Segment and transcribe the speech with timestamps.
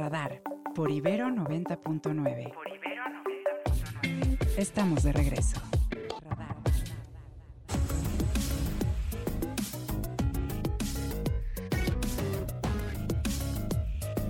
[0.00, 0.40] Radar
[0.74, 2.54] por Ibero 90.9.
[4.56, 5.60] Estamos de regreso.
[6.26, 6.56] Radar.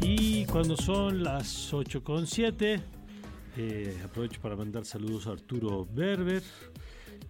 [0.03, 2.83] Y cuando son las 8.7,
[3.57, 6.43] eh, aprovecho para mandar saludos a Arturo Berber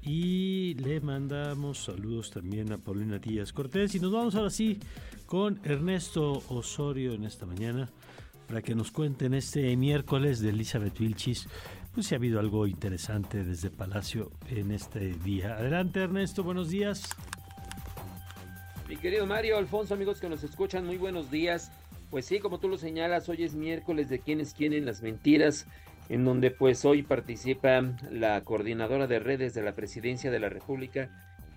[0.00, 3.95] y le mandamos saludos también a Paulina Díaz Cortés.
[3.95, 4.79] Y nos vamos ahora sí
[5.27, 7.91] con Ernesto Osorio en esta mañana
[8.51, 11.47] para que nos cuenten este miércoles de Elizabeth Vilchis,
[11.95, 15.55] pues si ha habido algo interesante desde Palacio en este día.
[15.55, 17.10] Adelante Ernesto, buenos días.
[18.88, 21.71] Mi querido Mario, Alfonso, amigos que nos escuchan, muy buenos días.
[22.10, 25.69] Pues sí, como tú lo señalas, hoy es miércoles de quienes quieren las mentiras,
[26.09, 31.09] en donde pues hoy participa la coordinadora de redes de la Presidencia de la República,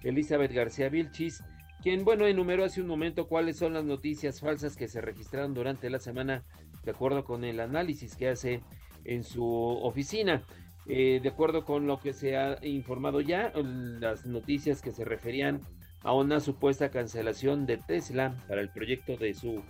[0.03, 1.41] Elizabeth García Vilchis,
[1.81, 5.89] quien, bueno, enumeró hace un momento cuáles son las noticias falsas que se registraron durante
[5.89, 6.43] la semana,
[6.83, 8.61] de acuerdo con el análisis que hace
[9.05, 10.43] en su oficina.
[10.85, 15.61] Eh, de acuerdo con lo que se ha informado ya, las noticias que se referían
[16.03, 19.63] a una supuesta cancelación de Tesla para el proyecto de su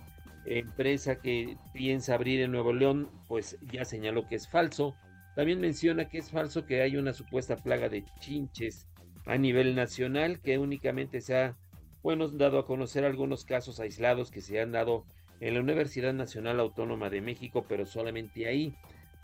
[0.44, 4.94] empresa que piensa abrir en Nuevo León, pues ya señaló que es falso.
[5.36, 8.88] También menciona que es falso que hay una supuesta plaga de chinches
[9.26, 11.56] a nivel nacional, que únicamente se ha,
[12.02, 15.04] bueno, dado a conocer algunos casos aislados que se han dado
[15.40, 18.74] en la Universidad Nacional Autónoma de México, pero solamente ahí.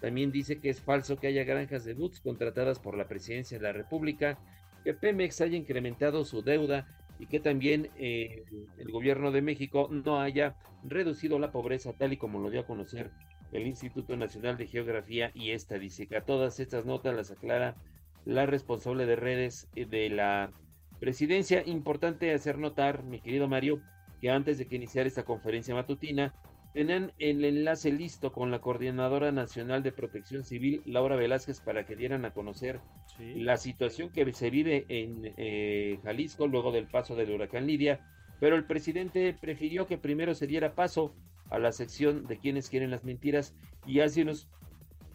[0.00, 3.64] También dice que es falso que haya granjas de boots contratadas por la presidencia de
[3.64, 4.38] la República,
[4.82, 6.86] que Pemex haya incrementado su deuda
[7.18, 8.44] y que también eh,
[8.78, 12.66] el gobierno de México no haya reducido la pobreza tal y como lo dio a
[12.66, 13.10] conocer
[13.52, 16.22] el Instituto Nacional de Geografía y Estadística.
[16.22, 17.76] Todas estas notas las aclara
[18.24, 20.52] la responsable de redes de la
[20.98, 21.62] presidencia.
[21.66, 23.82] Importante hacer notar, mi querido Mario,
[24.20, 26.34] que antes de que iniciara esta conferencia matutina,
[26.72, 31.96] tenían el enlace listo con la Coordinadora Nacional de Protección Civil, Laura Velázquez, para que
[31.96, 32.80] dieran a conocer
[33.18, 38.00] la situación que se vive en eh, Jalisco luego del paso del huracán Lidia,
[38.38, 41.14] pero el presidente prefirió que primero se diera paso
[41.50, 43.54] a la sección de quienes quieren las mentiras
[43.86, 44.48] y hace unos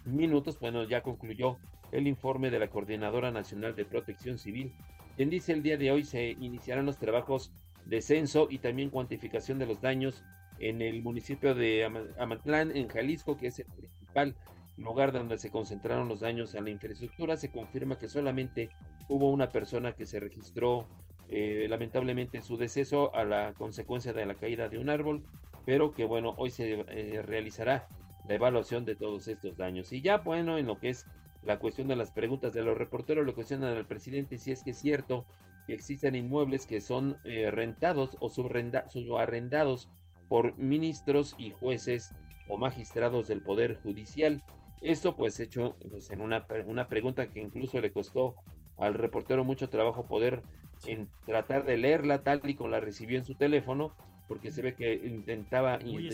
[0.05, 1.57] minutos, bueno, ya concluyó
[1.91, 4.73] el informe de la Coordinadora Nacional de Protección Civil,
[5.15, 7.51] quien dice el día de hoy se iniciarán los trabajos
[7.85, 10.23] de censo y también cuantificación de los daños
[10.59, 11.85] en el municipio de
[12.17, 14.35] Amatlán, en Jalisco, que es el principal
[14.77, 17.37] lugar donde se concentraron los daños a la infraestructura.
[17.37, 18.69] Se confirma que solamente
[19.07, 20.87] hubo una persona que se registró
[21.29, 25.23] eh, lamentablemente su deceso a la consecuencia de la caída de un árbol,
[25.65, 27.87] pero que bueno, hoy se eh, realizará
[28.27, 29.91] la evaluación de todos estos daños.
[29.91, 31.05] Y ya bueno, en lo que es
[31.43, 34.71] la cuestión de las preguntas de los reporteros, le cuestionan al presidente si es que
[34.71, 35.25] es cierto
[35.65, 39.89] que existen inmuebles que son eh, rentados o subarrendados
[40.27, 42.13] por ministros y jueces
[42.47, 44.43] o magistrados del Poder Judicial.
[44.81, 48.35] Esto pues hecho pues, en una, una pregunta que incluso le costó
[48.77, 50.43] al reportero mucho trabajo poder
[50.85, 53.95] en tratar de leerla tal y como la recibió en su teléfono,
[54.27, 56.09] porque se ve que intentaba Muy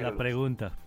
[0.00, 0.78] la pregunta.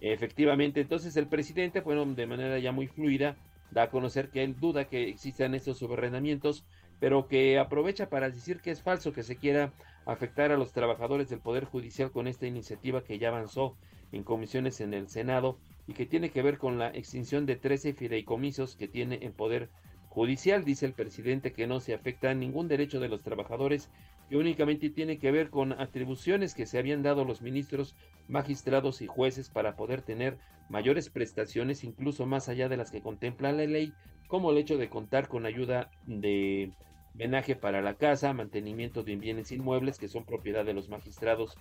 [0.00, 3.36] Efectivamente, entonces el presidente, bueno, de manera ya muy fluida,
[3.70, 6.66] da a conocer que él duda que existan estos subarrendamientos,
[7.02, 9.72] pero que aprovecha para decir que es falso que se quiera
[10.06, 13.76] afectar a los trabajadores del Poder Judicial con esta iniciativa que ya avanzó
[14.12, 15.58] en comisiones en el Senado
[15.88, 19.68] y que tiene que ver con la extinción de 13 fideicomisos que tiene el Poder
[20.10, 20.64] Judicial.
[20.64, 23.90] Dice el presidente que no se afecta a ningún derecho de los trabajadores,
[24.28, 27.96] que únicamente tiene que ver con atribuciones que se habían dado los ministros,
[28.28, 33.50] magistrados y jueces para poder tener mayores prestaciones, incluso más allá de las que contempla
[33.50, 33.92] la ley,
[34.28, 36.70] como el hecho de contar con ayuda de
[37.14, 41.56] Menaje para la casa, mantenimiento de bienes inmuebles que son propiedad de los magistrados,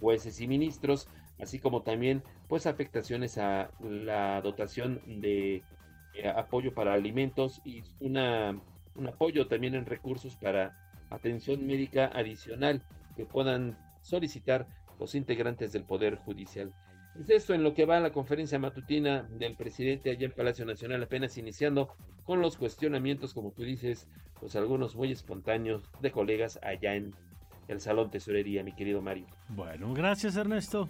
[0.00, 5.62] jueces y ministros, así como también pues afectaciones a la dotación de
[6.14, 8.60] eh, apoyo para alimentos y una,
[8.94, 10.76] un apoyo también en recursos para
[11.10, 12.82] atención médica adicional
[13.16, 14.66] que puedan solicitar
[14.98, 16.72] los integrantes del Poder Judicial.
[17.20, 20.64] Es esto en lo que va a la conferencia matutina del presidente allá en Palacio
[20.64, 21.94] Nacional, apenas iniciando
[22.24, 24.08] con los cuestionamientos, como tú dices,
[24.40, 27.14] pues algunos muy espontáneos de colegas allá en
[27.68, 29.26] el Salón Tesorería, mi querido Mario.
[29.48, 30.88] Bueno, gracias Ernesto.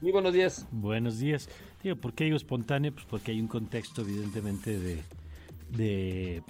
[0.00, 0.66] Muy buenos días.
[0.70, 1.48] Buenos días.
[1.82, 2.92] Digo, ¿por qué digo espontáneo?
[2.92, 5.02] Pues porque hay un contexto evidentemente de,
[5.70, 6.42] de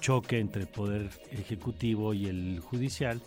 [0.00, 3.20] choque entre el poder ejecutivo y el judicial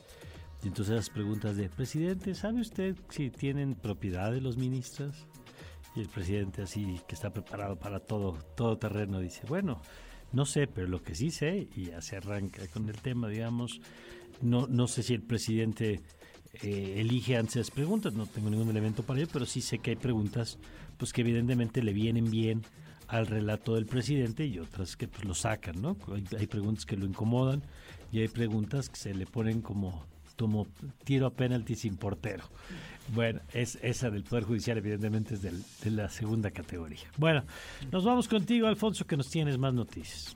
[0.64, 5.28] y entonces las preguntas de, presidente, ¿sabe usted si tienen propiedades los ministros?
[5.96, 9.82] Y el presidente así, que está preparado para todo, todo terreno, dice, bueno,
[10.32, 13.82] no sé, pero lo que sí sé, y ya se arranca con el tema, digamos,
[14.42, 16.02] no, no sé si el presidente
[16.62, 18.14] eh, elige antes las preguntas.
[18.14, 20.60] No tengo ningún elemento para ello, pero sí sé que hay preguntas
[20.98, 22.62] pues que evidentemente le vienen bien
[23.08, 25.98] al relato del presidente y otras que pues, lo sacan, ¿no?
[26.38, 27.64] Hay, preguntas que lo incomodan
[28.12, 30.06] y hay preguntas que se le ponen como,
[30.38, 30.68] como
[31.04, 32.44] tiro a penalti sin portero.
[33.10, 37.12] Bueno, es esa del Poder Judicial evidentemente es de la segunda categoría.
[37.18, 37.44] Bueno,
[37.92, 40.36] nos vamos contigo, Alfonso, que nos tienes más noticias.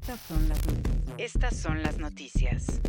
[0.00, 0.60] Estas son las,
[1.18, 2.80] Estas son las noticias.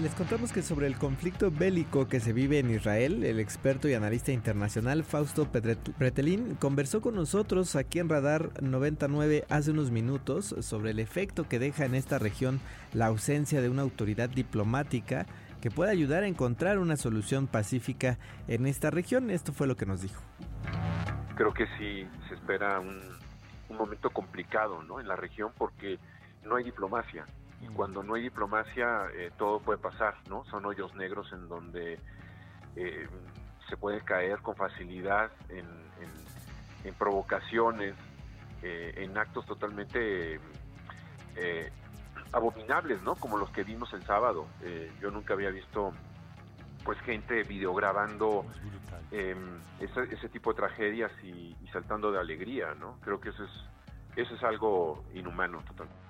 [0.00, 3.94] Les contamos que sobre el conflicto bélico que se vive en Israel, el experto y
[3.94, 10.92] analista internacional Fausto Pretelín conversó con nosotros aquí en Radar 99 hace unos minutos sobre
[10.92, 12.58] el efecto que deja en esta región
[12.94, 15.26] la ausencia de una autoridad diplomática
[15.60, 18.18] que pueda ayudar a encontrar una solución pacífica
[18.48, 19.30] en esta región.
[19.30, 20.22] Esto fue lo que nos dijo.
[21.36, 22.98] Creo que sí se espera un,
[23.76, 25.00] momento complicado ¿no?
[25.00, 25.98] en la región porque
[26.44, 27.26] no hay diplomacia
[27.62, 30.44] y cuando no hay diplomacia eh, todo puede pasar, ¿no?
[30.46, 31.98] Son hoyos negros en donde
[32.74, 33.08] eh,
[33.68, 35.82] se puede caer con facilidad en,
[36.98, 37.94] provocaciones,
[38.62, 40.40] eh, en actos totalmente
[42.32, 43.14] abominables, ¿no?
[43.14, 44.46] Como los que vimos el sábado.
[45.00, 45.92] yo nunca había visto
[46.84, 48.44] pues gente videograbando
[49.10, 52.98] ese, ese, tipo de tragedias y, y, saltando de alegría, ¿no?
[53.00, 53.50] Creo que eso es,
[54.16, 56.01] eso es algo inhumano totalmente.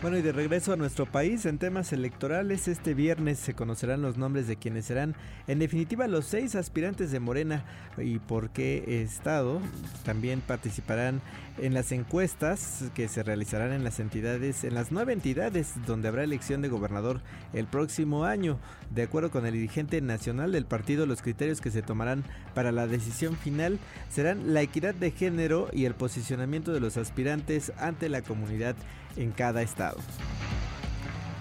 [0.00, 4.16] Bueno, y de regreso a nuestro país, en temas electorales, este viernes se conocerán los
[4.16, 5.16] nombres de quienes serán,
[5.48, 7.64] en definitiva, los seis aspirantes de Morena
[7.96, 9.60] y por qué estado.
[10.04, 11.20] También participarán
[11.60, 16.22] en las encuestas que se realizarán en las entidades, en las nueve entidades donde habrá
[16.22, 17.20] elección de gobernador
[17.52, 18.60] el próximo año.
[18.94, 22.22] De acuerdo con el dirigente nacional del partido, los criterios que se tomarán
[22.54, 23.80] para la decisión final
[24.10, 28.76] serán la equidad de género y el posicionamiento de los aspirantes ante la comunidad
[29.18, 29.98] en cada estado.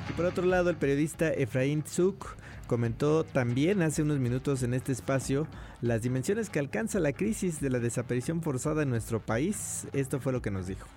[0.10, 2.36] Y por otro lado, el periodista Efraín Tzuk
[2.68, 5.48] comentó también hace unos minutos en este espacio
[5.82, 9.88] las dimensiones que alcanza la crisis de la desaparición forzada en nuestro país.
[9.94, 10.88] Esto fue lo que nos dijo.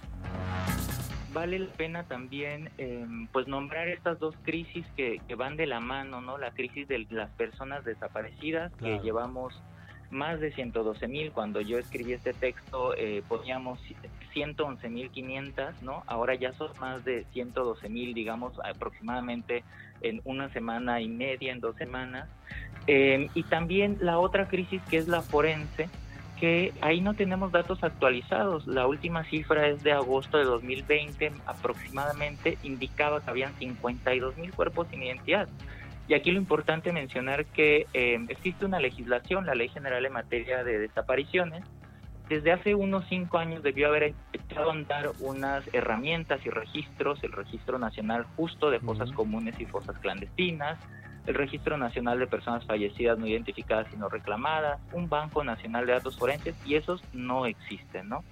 [1.33, 6.21] Vale la pena también em, pues nombrar estas dos crisis que, van de la mano,
[6.21, 6.39] ¿no?
[6.39, 9.55] La crisis de las personas desaparecidas que llevamos
[10.11, 11.33] más de 112 mil.
[11.33, 13.81] Cuando yo escribí este texto eh, poníamos
[14.33, 16.03] 111 mil 500, ¿no?
[16.07, 19.65] Ahora ya son más de 112 mil, digamos, aproximadamente
[20.03, 22.29] en una semana y media, en dos semanas.
[22.87, 25.89] Eh, y también la otra crisis que es la forense,
[26.39, 28.67] que ahí no tenemos datos actualizados.
[28.67, 34.89] La última cifra es de agosto de 2020, aproximadamente indicaba que habían 52 mil cuerpos
[34.91, 35.49] sin identidad.
[36.09, 40.65] Y aquí lo importante mencionar que eh, existe una legislación, la Ley General en materia
[40.65, 41.65] de desapariciones.
[42.29, 47.33] Desde hace unos cinco años debió haber echado a andar unas herramientas y registros, el
[47.33, 50.79] Registro Nacional Justo de Fosas Comunes y Fosas Clandestinas,
[51.27, 55.93] el Registro Nacional de Personas Fallecidas No Identificadas y No Reclamadas, un Banco Nacional de
[55.93, 58.25] Datos Forenses, y esos no existen, ¿no?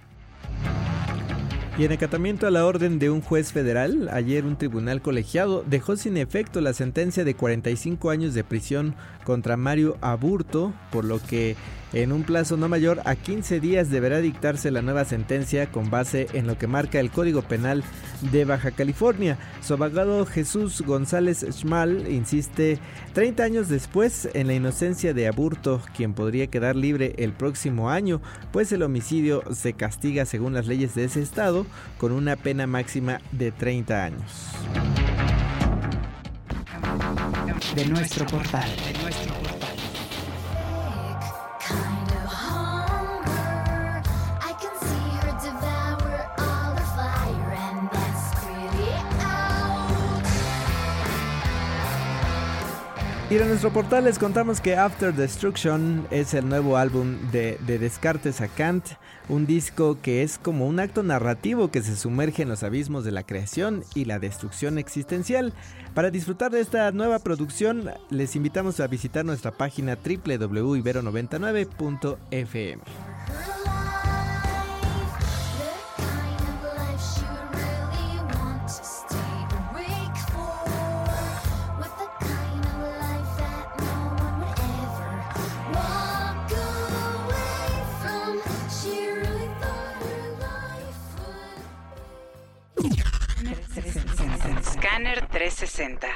[1.77, 5.95] Y en acatamiento a la orden de un juez federal, ayer un tribunal colegiado dejó
[5.95, 11.55] sin efecto la sentencia de 45 años de prisión contra Mario Aburto, por lo que
[11.93, 16.27] en un plazo no mayor a 15 días deberá dictarse la nueva sentencia con base
[16.33, 17.83] en lo que marca el Código Penal
[18.31, 19.37] de Baja California.
[19.61, 22.79] Su abogado Jesús González Schmal insiste
[23.13, 28.21] 30 años después en la inocencia de Aburto, quien podría quedar libre el próximo año,
[28.51, 31.65] pues el homicidio se castiga según las leyes de ese estado
[31.97, 34.49] con una pena máxima de 30 años.
[37.75, 38.69] De nuestro portal.
[53.29, 57.77] Y en nuestro portal les contamos que After Destruction es el nuevo álbum de, de,
[57.77, 58.83] Descartes a Kant,
[59.27, 63.11] un disco que es como un acto narrativo que se sumerge en los abismos de
[63.11, 65.53] la creación y la destrucción existencial.
[65.93, 72.81] Para disfrutar de esta nueva producción, les invitamos a visitar nuestra página www.ibero99.fm.
[94.99, 96.07] Scanner 360.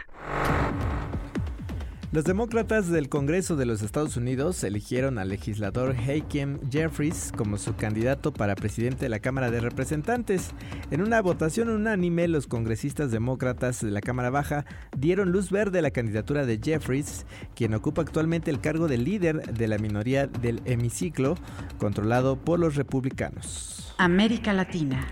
[2.11, 7.77] Los demócratas del Congreso de los Estados Unidos eligieron al legislador Hakeem Jeffries como su
[7.77, 10.51] candidato para presidente de la Cámara de Representantes.
[10.91, 14.65] En una votación unánime, los congresistas demócratas de la Cámara Baja
[14.97, 17.25] dieron luz verde a la candidatura de Jeffries,
[17.55, 21.35] quien ocupa actualmente el cargo de líder de la minoría del hemiciclo,
[21.77, 23.95] controlado por los republicanos.
[23.97, 25.07] América Latina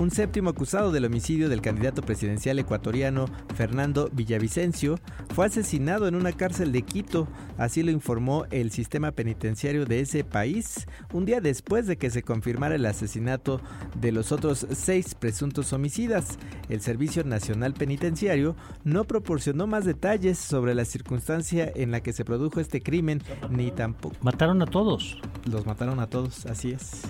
[0.00, 4.98] un séptimo acusado del homicidio del candidato presidencial ecuatoriano Fernando Villavicencio
[5.34, 7.28] fue asesinado en una cárcel de Quito,
[7.58, 12.22] así lo informó el sistema penitenciario de ese país, un día después de que se
[12.22, 13.60] confirmara el asesinato
[14.00, 16.38] de los otros seis presuntos homicidas.
[16.70, 22.24] El Servicio Nacional Penitenciario no proporcionó más detalles sobre la circunstancia en la que se
[22.24, 24.16] produjo este crimen, ni tampoco...
[24.22, 25.20] Mataron a todos.
[25.44, 27.02] Los mataron a todos, así es.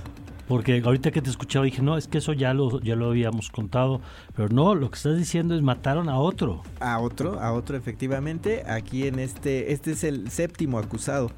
[0.50, 3.50] Porque ahorita que te escuchaba dije, no, es que eso ya lo, ya lo habíamos
[3.50, 4.00] contado.
[4.34, 6.64] Pero no, lo que estás diciendo es mataron a otro.
[6.80, 8.64] A otro, a otro efectivamente.
[8.66, 11.30] Aquí en este, este es el séptimo acusado.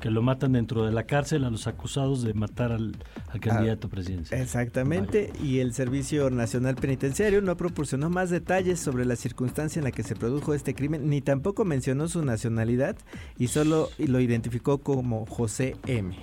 [0.00, 2.96] Que lo matan dentro de la cárcel a los acusados de matar al,
[3.38, 4.40] candidato presidencial.
[4.40, 5.30] Exactamente.
[5.42, 10.04] Y el Servicio Nacional Penitenciario no proporcionó más detalles sobre la circunstancia en la que
[10.04, 12.96] se produjo este crimen, ni tampoco mencionó su nacionalidad
[13.36, 16.16] y solo lo identificó como José M.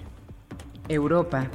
[0.89, 1.49] Europa.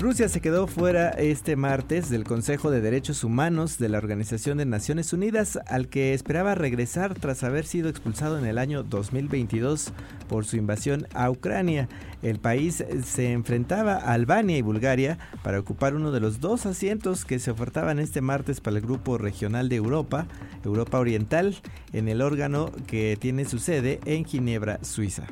[0.00, 4.64] Rusia se quedó fuera este martes del Consejo de Derechos Humanos de la Organización de
[4.64, 9.92] Naciones Unidas, al que esperaba regresar tras haber sido expulsado en el año 2022
[10.26, 11.86] por su invasión a Ucrania.
[12.22, 17.26] El país se enfrentaba a Albania y Bulgaria para ocupar uno de los dos asientos
[17.26, 20.26] que se ofertaban este martes para el Grupo Regional de Europa,
[20.64, 21.56] Europa Oriental,
[21.92, 25.24] en el órgano que tiene su sede en Ginebra, Suiza.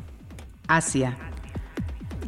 [0.66, 1.16] Asia.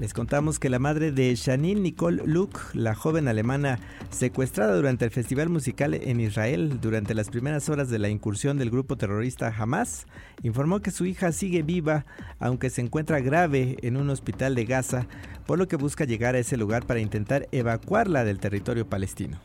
[0.00, 3.78] Les contamos que la madre de Janine Nicole Luke, la joven alemana
[4.08, 8.70] secuestrada durante el festival musical en Israel durante las primeras horas de la incursión del
[8.70, 10.06] grupo terrorista Hamas,
[10.42, 12.06] informó que su hija sigue viva,
[12.38, 15.06] aunque se encuentra grave en un hospital de Gaza,
[15.44, 19.38] por lo que busca llegar a ese lugar para intentar evacuarla del territorio palestino.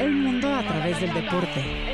[0.00, 1.88] El mundo a través del deporte.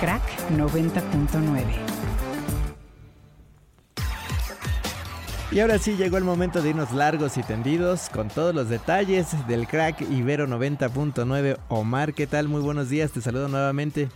[0.00, 1.64] Crack 90.9.
[5.50, 9.28] Y ahora sí llegó el momento de irnos largos y tendidos con todos los detalles
[9.46, 11.58] del crack Ibero 90.9.
[11.68, 12.48] Omar, ¿qué tal?
[12.48, 14.08] Muy buenos días, te saludo nuevamente.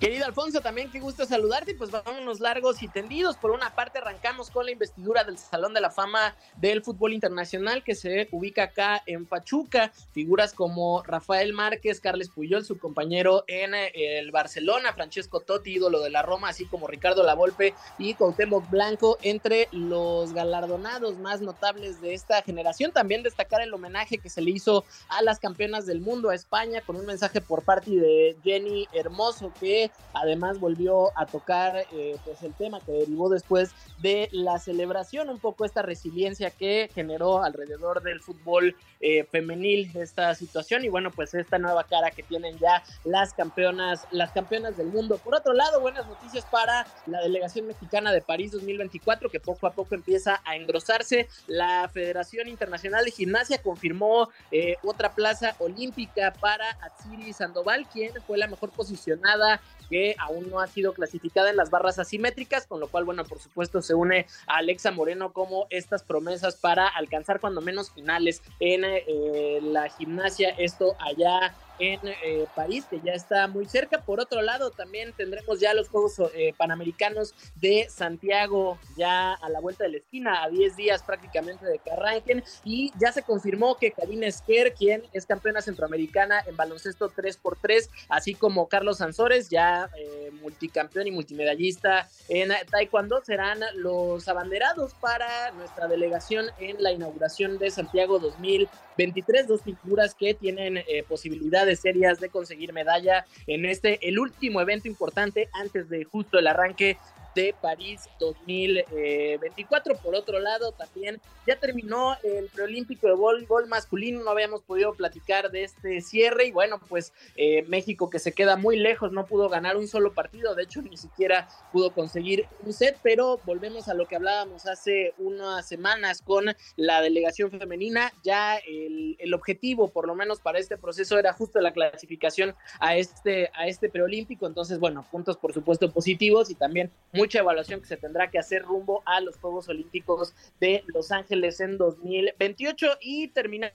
[0.00, 1.74] Querido Alfonso, también qué gusto saludarte.
[1.74, 3.36] Pues vámonos largos y tendidos.
[3.36, 7.82] Por una parte, arrancamos con la investidura del Salón de la Fama del Fútbol Internacional
[7.82, 9.90] que se ubica acá en Pachuca.
[10.12, 13.90] Figuras como Rafael Márquez, Carles Puyol, su compañero en eh,
[14.20, 19.18] el Barcelona, Francesco Totti, ídolo de la Roma, así como Ricardo Lavolpe y Cuauhtémoc Blanco,
[19.22, 22.92] entre los galardonados más notables de esta generación.
[22.92, 26.82] También destacar el homenaje que se le hizo a las campeonas del mundo a España
[26.82, 32.42] con un mensaje por parte de Jenny Hermoso que además volvió a tocar eh, pues
[32.42, 38.02] el tema que derivó después de la celebración, un poco esta resiliencia que generó alrededor
[38.02, 42.82] del fútbol eh, femenil esta situación y bueno pues esta nueva cara que tienen ya
[43.04, 45.18] las campeonas, las campeonas del mundo.
[45.18, 49.72] Por otro lado, buenas noticias para la delegación mexicana de París 2024 que poco a
[49.72, 51.28] poco empieza a engrosarse.
[51.46, 58.38] La Federación Internacional de Gimnasia confirmó eh, otra plaza olímpica para Atsiri Sandoval, quien fue
[58.38, 62.88] la mejor posicionada que aún no ha sido clasificada en las barras asimétricas, con lo
[62.88, 67.60] cual, bueno, por supuesto se une a Alexa Moreno como estas promesas para alcanzar cuando
[67.60, 73.66] menos finales en eh, la gimnasia, esto allá en eh, París, que ya está muy
[73.66, 74.00] cerca.
[74.02, 79.60] Por otro lado, también tendremos ya los Juegos eh, Panamericanos de Santiago, ya a la
[79.60, 82.42] vuelta de la esquina, a 10 días prácticamente de que arranquen.
[82.64, 88.34] Y ya se confirmó que Karina Esquer, quien es campeona centroamericana en baloncesto 3x3, así
[88.34, 95.86] como Carlos Sansores, ya eh, multicampeón y multimedallista en Taekwondo, serán los abanderados para nuestra
[95.86, 99.46] delegación en la inauguración de Santiago 2023.
[99.46, 105.48] Dos figuras que tienen posibilidades serias de conseguir medalla en este, el último evento importante
[105.52, 106.98] antes de justo el arranque
[107.38, 109.96] de París 2024.
[109.98, 115.52] Por otro lado, también ya terminó el preolímpico de voleibol masculino, no habíamos podido platicar
[115.52, 119.48] de este cierre y bueno, pues eh, México que se queda muy lejos, no pudo
[119.48, 123.94] ganar un solo partido, de hecho ni siquiera pudo conseguir un set, pero volvemos a
[123.94, 130.08] lo que hablábamos hace unas semanas con la delegación femenina, ya el, el objetivo por
[130.08, 134.80] lo menos para este proceso era justo la clasificación a este, a este preolímpico, entonces
[134.80, 138.62] bueno, puntos por supuesto positivos y también muy mucha evaluación que se tendrá que hacer
[138.62, 143.74] rumbo a los Juegos Olímpicos de Los Ángeles en 2028 y terminar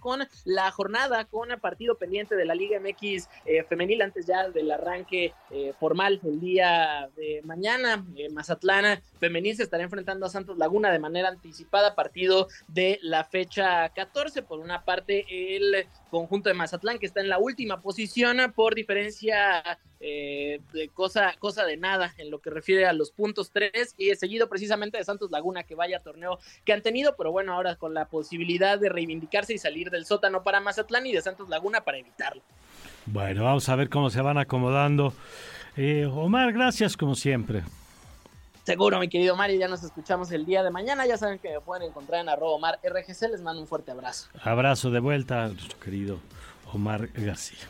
[0.00, 4.48] con la jornada, con el partido pendiente de la Liga MX eh, femenil antes ya
[4.48, 8.06] del arranque eh, formal el día de mañana.
[8.16, 13.24] Eh, Mazatlán femenil se estará enfrentando a Santos Laguna de manera anticipada, partido de la
[13.24, 14.42] fecha 14.
[14.42, 19.78] Por una parte, el conjunto de Mazatlán que está en la última posición por diferencia
[20.00, 24.14] eh, de cosa, cosa de nada en lo que refiere a los puntos 3 y
[24.16, 27.94] seguido precisamente de Santos Laguna que vaya torneo que han tenido, pero bueno, ahora con
[27.94, 31.98] la posibilidad de reivindicarse y salir del sótano para Mazatlán y de Santos Laguna para
[31.98, 32.42] evitarlo.
[33.06, 35.12] Bueno, vamos a ver cómo se van acomodando.
[35.76, 37.62] Eh, Omar, gracias como siempre.
[38.64, 41.06] Seguro, mi querido Mario, ya nos escuchamos el día de mañana.
[41.06, 43.30] Ya saben que me pueden encontrar en arroba Omar RGC.
[43.30, 44.28] Les mando un fuerte abrazo.
[44.42, 46.18] Abrazo de vuelta a nuestro querido
[46.72, 47.60] Omar García.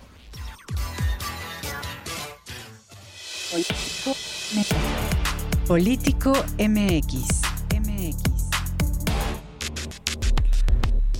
[5.67, 7.43] Político MX.
[7.75, 8.23] MX.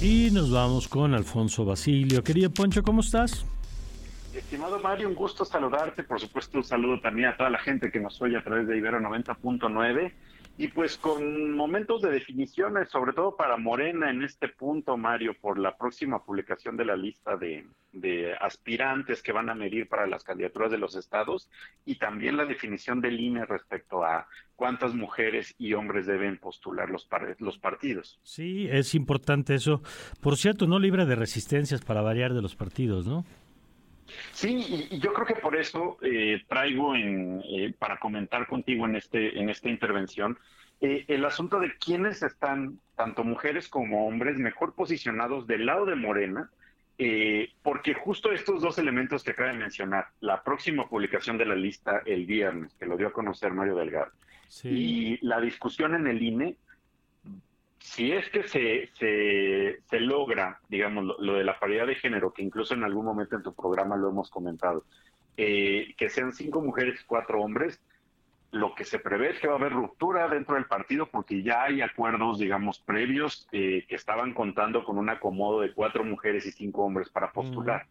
[0.03, 2.23] Y nos vamos con Alfonso Basilio.
[2.23, 3.47] Querido Poncho, ¿cómo estás?
[4.35, 6.03] Estimado Mario, un gusto saludarte.
[6.03, 8.77] Por supuesto, un saludo también a toda la gente que nos oye a través de
[8.77, 10.13] Ibero 90.9
[10.59, 15.59] y pues con momentos de definiciones, sobre todo para Morena en este punto, Mario, por
[15.59, 17.67] la próxima publicación de la lista de,
[18.41, 21.49] aspirantes que van a medir para las candidaturas de los estados
[21.87, 27.09] y también la definición del INE respecto a cuántas mujeres y hombres deben postular los,
[27.39, 28.21] los partidos.
[28.23, 29.83] Sí, es importante eso.
[30.21, 33.25] Por cierto, no libre de resistencias para variar de los partidos, ¿no?
[34.33, 38.97] Sí, y, yo creo que por eso eh, traigo en, eh, para comentar contigo en,
[38.97, 40.39] este, en esta intervención
[40.81, 45.97] eh, el asunto de quiénes están, tanto mujeres como hombres, mejor posicionados del lado de
[45.97, 46.51] Morena,
[47.63, 52.03] porque justo estos dos elementos que acaba de mencionar, la próxima publicación de la lista
[52.07, 54.13] el viernes, que lo dio a conocer Mario Delgado,
[54.65, 56.57] y la discusión en el INE,
[57.87, 58.91] si es que se,
[59.89, 63.45] se, logra, digamos, lo, de la paridad de género, que incluso en algún momento en
[63.45, 64.85] tu programa lo hemos comentado,
[65.37, 67.81] eh, que sean cinco mujeres cuatro hombres,
[68.53, 71.65] lo que se prevé es que va a haber ruptura dentro del partido porque ya
[71.65, 76.53] hay acuerdos, digamos, previos eh, que estaban contando con un acomodo de cuatro mujeres y
[76.53, 77.87] cinco hombres para postular.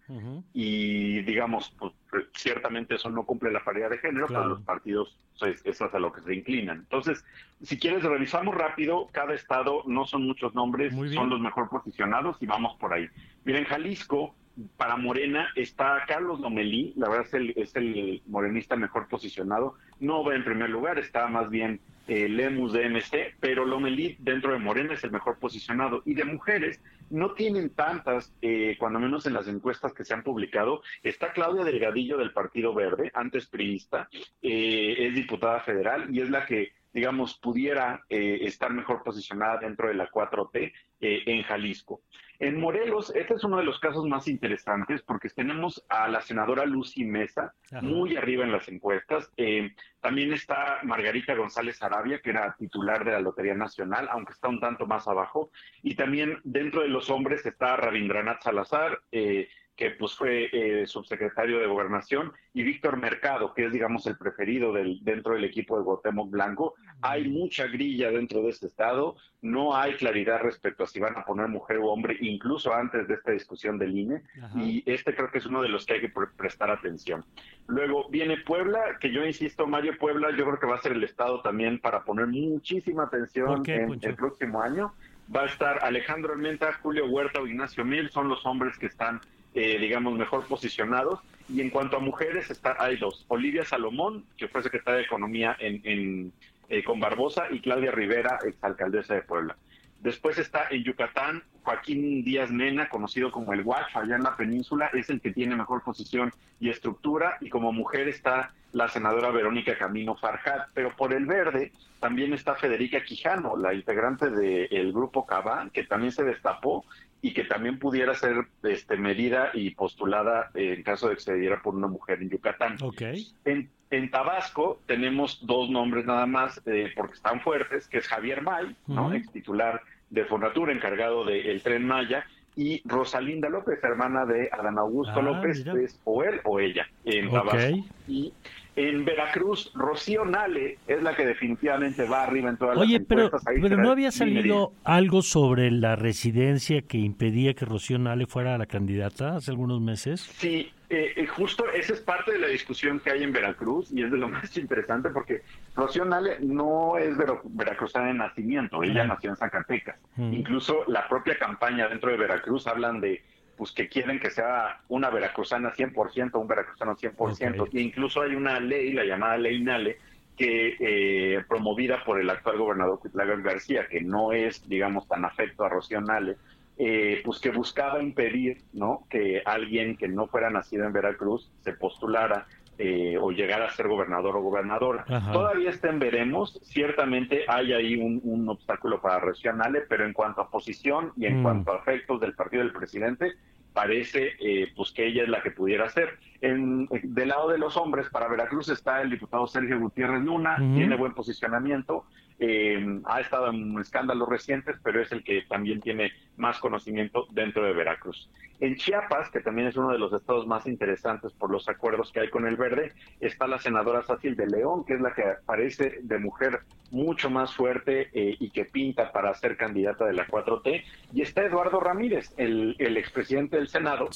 [0.53, 1.93] Y, digamos, pues,
[2.33, 6.11] ciertamente eso no cumple la paridad de género, pero los partidos, pues, es a lo
[6.11, 6.79] que se inclinan.
[6.79, 7.23] Entonces,
[7.61, 9.07] si quieres, revisamos rápido.
[9.11, 13.07] Cada estado, no son muchos nombres, son los mejor posicionados y vamos por ahí.
[13.43, 14.35] Miren, Jalisco
[14.77, 20.23] para Morena está Carlos Lomelí, la verdad es el, es el morenista mejor posicionado, no
[20.23, 24.59] va en primer lugar, está más bien eh, Lemus de MC, pero Lomelí dentro de
[24.59, 26.03] Morena es el mejor posicionado.
[26.05, 30.23] Y de mujeres no tienen tantas, eh, cuando menos en las encuestas que se han
[30.23, 30.81] publicado.
[31.01, 34.07] Está Claudia Delgadillo del Partido Verde, antes priista,
[34.41, 39.89] eh, es diputada federal y es la que digamos, pudiera eh, estar mejor posicionada dentro
[39.89, 42.01] de la 4T en Jalisco.
[42.39, 46.65] En Morelos, este es uno de los casos más interesantes porque tenemos a la senadora
[46.65, 49.31] Lucy Mesa muy arriba en las encuestas.
[49.37, 54.49] Eh, también está Margarita González Arabia, que era titular de la Lotería Nacional, aunque está
[54.49, 55.51] un tanto más abajo.
[55.81, 61.59] Y también dentro de los hombres está Rabindranath Salazar, eh, que pues fue eh, subsecretario
[61.59, 65.83] de Gobernación, y Víctor Mercado, que es, digamos, el preferido del, dentro del equipo de
[65.83, 66.75] Guatemoc Blanco.
[67.01, 71.25] Hay mucha grilla dentro de este estado, no hay claridad respecto a si van a
[71.25, 74.23] poner mujer o hombre, incluso antes de esta discusión del INE,
[74.55, 77.25] y este creo que es uno de los que hay que prestar atención.
[77.67, 81.03] Luego viene Puebla, que yo insisto, Mario Puebla, yo creo que va a ser el
[81.03, 84.93] estado también para poner muchísima atención en el próximo año.
[85.35, 89.19] Va a estar Alejandro Armenta, Julio Huerta o Ignacio Mil, son los hombres que están
[89.55, 91.19] eh, digamos, mejor posicionados.
[91.47, 93.25] Y en cuanto a mujeres, está, hay dos.
[93.29, 96.31] Olivia Salomón, que fue secretaria de Economía en,
[96.69, 99.55] eh, con Barbosa, y Claudia Rivera, exalcaldesa de Puebla.
[100.01, 104.91] Después está en Yucatán Joaquín Díaz Mena, conocido como el Guacho, allá en la península,
[104.93, 109.77] es el que tiene mejor posición y estructura, y como mujer está la senadora Verónica
[109.77, 115.71] Camino Farjat, pero por el verde también está Federica Quijano, la integrante del grupo Cabán,
[115.71, 116.85] que también se destapó
[117.25, 121.59] y que también pudiera ser este, medida y postulada en caso de que se diera
[121.59, 122.77] por una mujer en Yucatán.
[122.79, 123.29] Okay.
[123.45, 128.75] En, Tabasco tenemos dos nombres nada más, eh, porque están fuertes, que es Javier May,
[128.85, 129.11] ¿no?
[129.11, 135.13] ex titular de Fonatura, encargado del Tren Maya, y Rosalinda López, hermana de Adán Augusto
[135.17, 137.85] ah, López, es o él o ella en Tabasco.
[138.07, 138.33] Y
[138.75, 143.43] en Veracruz, Rocío Nale es la que definitivamente va arriba en todas las encuestas.
[143.47, 148.57] Oye, pero, ¿no había salido algo sobre la residencia que impedía que Rocío Nale fuera
[148.57, 150.21] la candidata hace algunos meses?
[150.21, 154.03] Sí, Eh, eh, justo esa es parte de la discusión que hay en Veracruz y
[154.03, 155.41] es de lo más interesante porque
[155.75, 159.97] Rocío Nale no es veracruzana de nacimiento, ella nació en Zacatecas.
[160.17, 163.23] Incluso la propia campaña dentro de Veracruz hablan de
[163.57, 168.59] pues que quieren que sea una veracruzana 100%, un veracruzano 100%, e incluso hay una
[168.59, 169.97] ley, la llamada ley Nale,
[170.35, 175.63] que eh, promovida por el actual gobernador Cuitlaga García, que no es, digamos, tan afecto
[175.63, 176.35] a Rocío Nale,
[176.77, 179.05] eh, pues que buscaba impedir ¿no?
[179.09, 183.87] que alguien que no fuera nacido en Veracruz se postulara eh, o llegara a ser
[183.87, 185.05] gobernador o gobernadora.
[185.31, 189.21] Todavía está en veremos, ciertamente hay ahí un, obstáculo para
[189.55, 191.43] Nale, pero en cuanto a posición y en mm.
[191.43, 193.31] cuanto a efectos del partido del presidente,
[193.71, 196.17] parece eh, pues que ella es la que pudiera ser.
[196.41, 200.97] En, del lado de los hombres, para Veracruz está el diputado Sergio Gutiérrez Luna, tiene
[200.97, 202.05] buen posicionamiento,
[202.39, 207.63] eh, ha estado en escándalos recientes, pero es el que también tiene más conocimiento dentro
[207.63, 208.29] de Veracruz.
[208.59, 212.21] En Chiapas, que también es uno de los estados más interesantes por los acuerdos que
[212.21, 215.99] hay con el verde, está la senadora Sácil de León, que es la que parece
[216.01, 220.83] de mujer mucho más fuerte eh, y que pinta para ser candidata de la 4T.
[221.13, 224.09] Y está Eduardo Ramírez, el, el expresidente del Senado,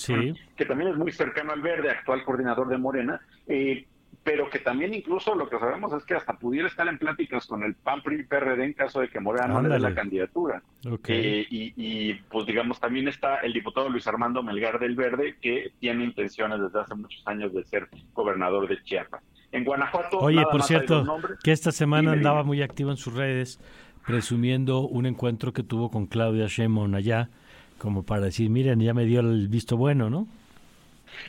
[0.55, 3.21] que también es muy cercano al verde, actual coordinador de Morena.
[3.47, 3.85] Eh,
[4.23, 7.63] pero que también incluso lo que sabemos es que hasta pudiera estar en pláticas con
[7.63, 10.61] el PAN PRI PRD en caso de que Morena no le dé la candidatura.
[11.07, 16.03] Eh, y, pues digamos también está el diputado Luis Armando Melgar del Verde que tiene
[16.03, 19.23] intenciones desde hace muchos años de ser gobernador de Chiapas.
[19.51, 20.19] En Guanajuato.
[20.19, 21.05] Oye, por cierto,
[21.43, 23.59] que esta semana andaba muy activo en sus redes
[24.05, 27.29] presumiendo un encuentro que tuvo con Claudia Sheinbaum allá,
[27.77, 30.27] como para decir, miren, ya me dio el visto bueno, ¿no?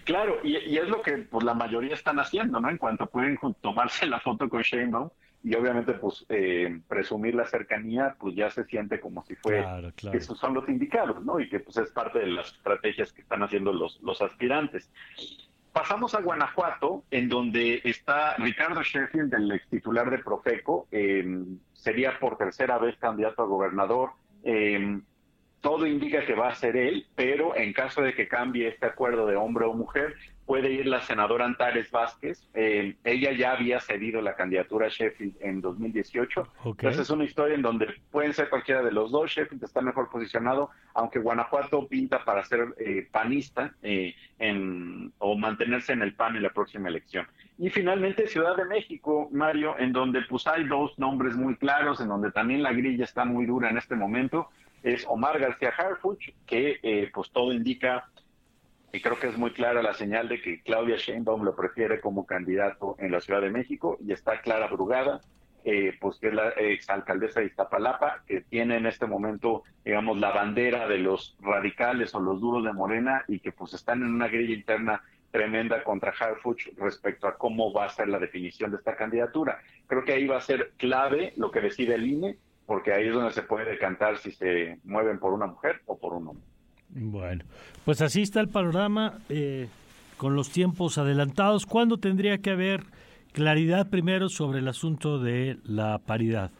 [0.05, 2.71] Claro, y, es lo que pues la mayoría están haciendo, ¿no?
[2.71, 5.11] En cuanto pueden tomarse la foto con Sheinbaum
[5.43, 9.65] y obviamente pues eh, presumir la cercanía, pues ya se siente como si fue
[10.11, 11.41] que esos son los indicados, ¿no?
[11.41, 14.91] Y que pues es parte de las estrategias que están haciendo los, los aspirantes.
[15.73, 21.25] Pasamos a Guanajuato, en donde está Ricardo Sheffield, el ex titular de Profeco, eh,
[21.73, 24.11] sería por tercera vez candidato a gobernador.
[24.43, 25.01] Eh,
[25.61, 29.27] todo indica que va a ser él, pero en caso de que cambie este acuerdo
[29.27, 30.17] de hombre o mujer,
[30.51, 32.49] puede ir la senadora Antares Vázquez.
[32.55, 36.49] Eh, ella ya había cedido la candidatura a Sheffield en 2018.
[36.65, 39.31] Entonces es una historia en donde pueden ser cualquiera de los dos.
[39.31, 45.93] Sheffield está mejor posicionado, aunque Guanajuato pinta para ser eh, panista eh, en, o mantenerse
[45.93, 47.29] en el PAN en la próxima elección.
[47.57, 52.09] Y finalmente Ciudad de México, Mario, en donde pues hay dos nombres muy claros, en
[52.09, 54.49] donde también la grilla está muy dura en este momento
[54.83, 58.09] es Omar García Harfuch, que eh, pues todo indica,
[58.93, 62.27] y creo que es muy clara la señal de que Claudia Sheinbaum lo prefiere como
[62.27, 65.21] candidato en la Ciudad de México, y está Clara Brugada,
[65.63, 70.31] eh, pues que es la exalcaldesa de Iztapalapa, que tiene en este momento, digamos, la
[70.31, 74.29] bandera de los radicales o los duros de Morena y que pues están en una
[74.29, 78.97] grilla interna tremenda contra Harfuch respecto a cómo va a ser la definición de esta
[78.97, 79.61] candidatura.
[79.87, 82.39] Creo que ahí va a ser clave lo que decide el INE
[82.71, 86.13] porque ahí es donde se puede decantar si se mueven por una mujer o por
[86.13, 86.45] un hombre.
[86.91, 87.45] Bueno,
[87.85, 89.67] pues así está el panorama eh,
[90.17, 91.67] con los tiempos adelantados.
[91.67, 92.85] ¿Cuándo tendría que haber
[93.33, 96.53] claridad primero sobre el asunto de la paridad?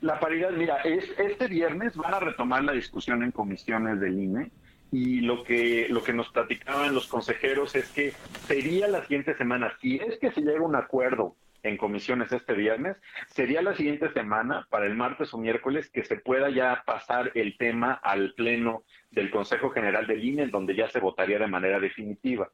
[0.00, 4.50] La paridad, mira, es, este viernes van a retomar la discusión en comisiones del INE
[4.90, 8.14] y lo que lo que nos platicaban los consejeros es que
[8.46, 12.54] sería la siguiente semana, si es que se llega a un acuerdo en comisiones este
[12.54, 12.96] viernes,
[13.28, 17.56] sería la siguiente semana, para el martes o miércoles, que se pueda ya pasar el
[17.56, 22.50] tema al pleno del Consejo General del INE, donde ya se votaría de manera definitiva.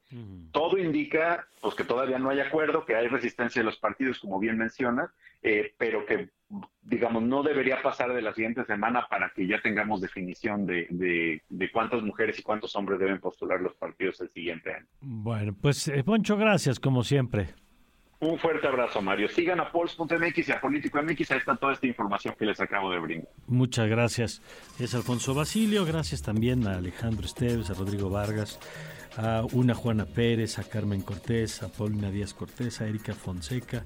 [0.52, 4.38] Todo indica pues que todavía no hay acuerdo, que hay resistencia de los partidos, como
[4.38, 5.10] bien mencionas,
[5.42, 6.30] eh, pero que
[6.82, 11.42] digamos, no debería pasar de la siguiente semana para que ya tengamos definición de, de,
[11.48, 14.86] de, cuántas mujeres y cuántos hombres deben postular los partidos el siguiente año.
[15.00, 17.48] Bueno, pues eh, Poncho, gracias como siempre.
[18.18, 19.28] Un fuerte abrazo, Mario.
[19.28, 21.30] Sigan a Pols.mx y a Político.mx.
[21.30, 23.28] Ahí está toda esta información que les acabo de brindar.
[23.46, 24.42] Muchas gracias.
[24.78, 25.84] Es Alfonso Basilio.
[25.84, 28.58] Gracias también a Alejandro Esteves, a Rodrigo Vargas,
[29.18, 33.84] a una Juana Pérez, a Carmen Cortés, a Paulina Díaz Cortés, a Erika Fonseca,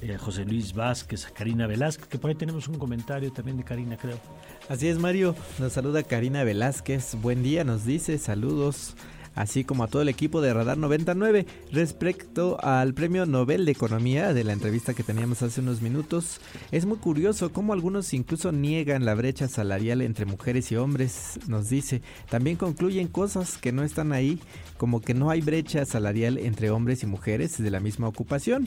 [0.00, 3.56] eh, a José Luis Vázquez, a Karina Velázquez, que por ahí tenemos un comentario también
[3.56, 4.20] de Karina, creo.
[4.68, 5.34] Así es, Mario.
[5.58, 7.16] Nos saluda Karina Velázquez.
[7.20, 8.16] Buen día, nos dice.
[8.18, 8.94] Saludos
[9.36, 11.46] así como a todo el equipo de Radar 99.
[11.70, 16.40] Respecto al Premio Nobel de Economía de la entrevista que teníamos hace unos minutos,
[16.72, 21.68] es muy curioso cómo algunos incluso niegan la brecha salarial entre mujeres y hombres, nos
[21.68, 22.02] dice.
[22.28, 24.40] También concluyen cosas que no están ahí,
[24.78, 28.66] como que no hay brecha salarial entre hombres y mujeres de la misma ocupación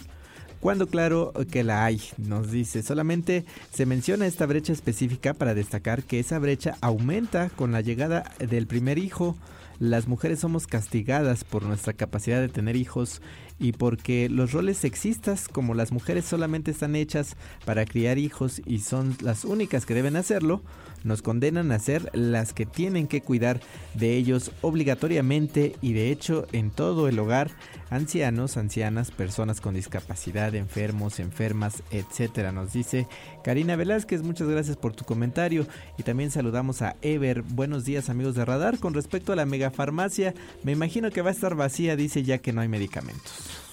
[0.59, 2.83] cuando claro que la hay, nos dice.
[2.83, 8.31] Solamente se menciona esta brecha específica para destacar que esa brecha aumenta con la llegada
[8.39, 9.37] del primer hijo
[9.79, 13.21] las mujeres somos castigadas por nuestra capacidad de tener hijos
[13.59, 18.79] y porque los roles sexistas como las mujeres solamente están hechas para criar hijos y
[18.79, 20.61] son las únicas que deben hacerlo,
[21.03, 23.59] nos condenan a ser las que tienen que cuidar
[23.93, 27.51] de ellos obligatoriamente y de hecho en todo el hogar,
[27.89, 32.51] ancianos, ancianas, personas con discapacidad, enfermos, enfermas, etcétera.
[32.51, 33.07] Nos dice
[33.43, 35.65] Karina Velázquez, muchas gracias por tu comentario
[35.97, 37.41] y también saludamos a Ever.
[37.41, 38.79] Buenos días amigos de Radar.
[38.79, 40.33] Con respecto a la megafarmacia,
[40.63, 43.31] me imagino que va a estar vacía, dice ya que no hay medicamentos.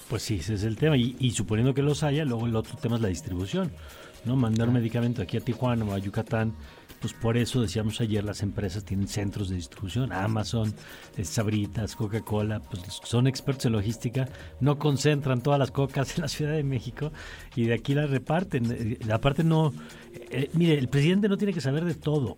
[0.08, 2.76] Pues sí, ese es el tema y, y suponiendo que los haya, luego el otro
[2.76, 3.72] tema es la distribución.
[4.24, 4.36] ¿no?
[4.36, 6.54] Mandar medicamento aquí a Tijuana o a Yucatán
[7.00, 10.74] pues por eso decíamos ayer, las empresas tienen centros de distribución, Amazon,
[11.16, 14.28] eh, Sabritas, Coca-Cola, pues son expertos en logística,
[14.60, 17.12] no concentran todas las cocas en la Ciudad de México
[17.54, 18.70] y de aquí las reparten.
[18.70, 19.72] Eh, aparte no,
[20.30, 22.36] eh, mire, el presidente no tiene que saber de todo.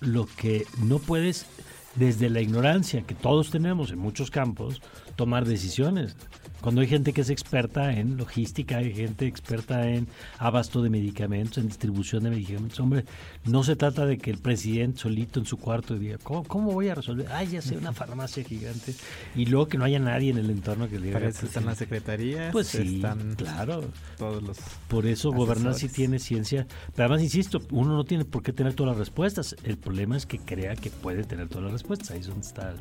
[0.00, 1.46] Lo que no puedes,
[1.94, 4.80] desde la ignorancia que todos tenemos en muchos campos,
[5.20, 6.16] tomar decisiones.
[6.62, 11.58] Cuando hay gente que es experta en logística, hay gente experta en abasto de medicamentos,
[11.58, 13.04] en distribución de medicamentos, hombre,
[13.44, 16.94] no se trata de que el presidente solito en su cuarto diga, ¿cómo, voy a
[16.94, 17.26] resolver?
[17.32, 18.94] Ay, ya sé, una farmacia gigante.
[19.34, 21.18] Y luego que no haya nadie en el entorno que le diga.
[21.18, 22.52] Para eso están las secretarías.
[22.52, 23.84] Pues sí, están claro.
[24.18, 24.58] Todos los.
[24.88, 26.66] Por eso gobernar sí tiene ciencia.
[26.94, 29.56] Pero además, insisto, uno no tiene por qué tener todas las respuestas.
[29.64, 32.10] El problema es que crea que puede tener todas las respuestas.
[32.10, 32.74] Ahí es donde está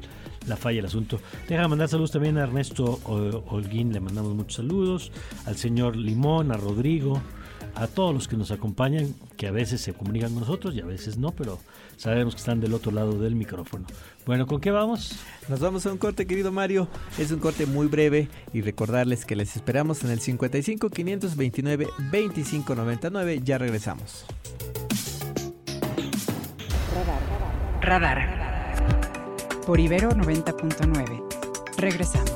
[0.48, 1.22] la falla, el asunto.
[1.48, 3.00] Deja mandar saludos también a Ernesto
[3.48, 5.12] Holguín, le mandamos muchos saludos.
[5.46, 7.22] Al señor Limón, a Rodrigo
[7.76, 10.86] a todos los que nos acompañan, que a veces se comunican con nosotros y a
[10.86, 11.60] veces no, pero
[11.98, 13.86] sabemos que están del otro lado del micrófono.
[14.26, 15.18] Bueno, ¿con qué vamos?
[15.48, 16.88] Nos vamos a un corte, querido Mario.
[17.18, 23.42] Es un corte muy breve y recordarles que les esperamos en el 55 529 2599.
[23.44, 24.26] Ya regresamos.
[27.82, 28.20] Radar.
[28.20, 28.40] Radar.
[29.66, 31.29] Por Ibero 90.9.
[31.80, 32.30] Regresamos.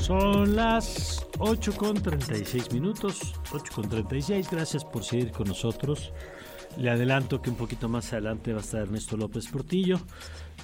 [0.00, 4.48] Son las 8 con 36 minutos, 8 con 36.
[4.50, 6.12] Gracias por seguir con nosotros.
[6.78, 10.00] Le adelanto que un poquito más adelante va a estar Ernesto López Portillo.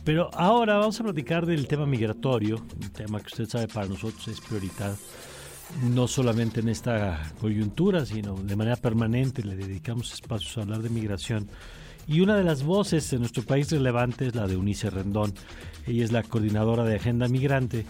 [0.05, 4.27] Pero ahora vamos a platicar del tema migratorio, un tema que usted sabe para nosotros
[4.29, 4.97] es prioridad.
[5.81, 10.91] No solamente en esta coyuntura, sino de manera permanente le dedicamos espacios a hablar de
[10.91, 11.49] migración.
[12.07, 15.35] Y una de las voces en nuestro país relevante es la de Unice Rendón.
[15.87, 17.87] Ella es la coordinadora de Agenda Migrante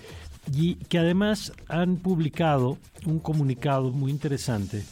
[0.54, 4.84] y que además han publicado un comunicado muy interesante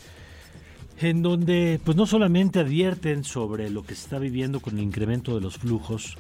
[1.01, 5.35] en donde pues no solamente advierten sobre lo que se está viviendo con el incremento
[5.35, 6.17] de los flujos,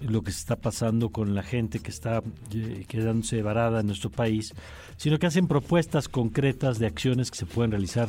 [0.00, 2.22] lo que se está pasando con la gente que está
[2.54, 4.54] eh, quedándose varada en nuestro país,
[4.96, 8.08] sino que hacen propuestas concretas de acciones que se pueden realizar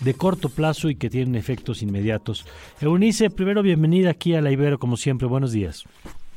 [0.00, 2.44] de corto plazo y que tienen efectos inmediatos.
[2.80, 5.84] Eunice, primero bienvenida aquí a la Ibero, como siempre, buenos días.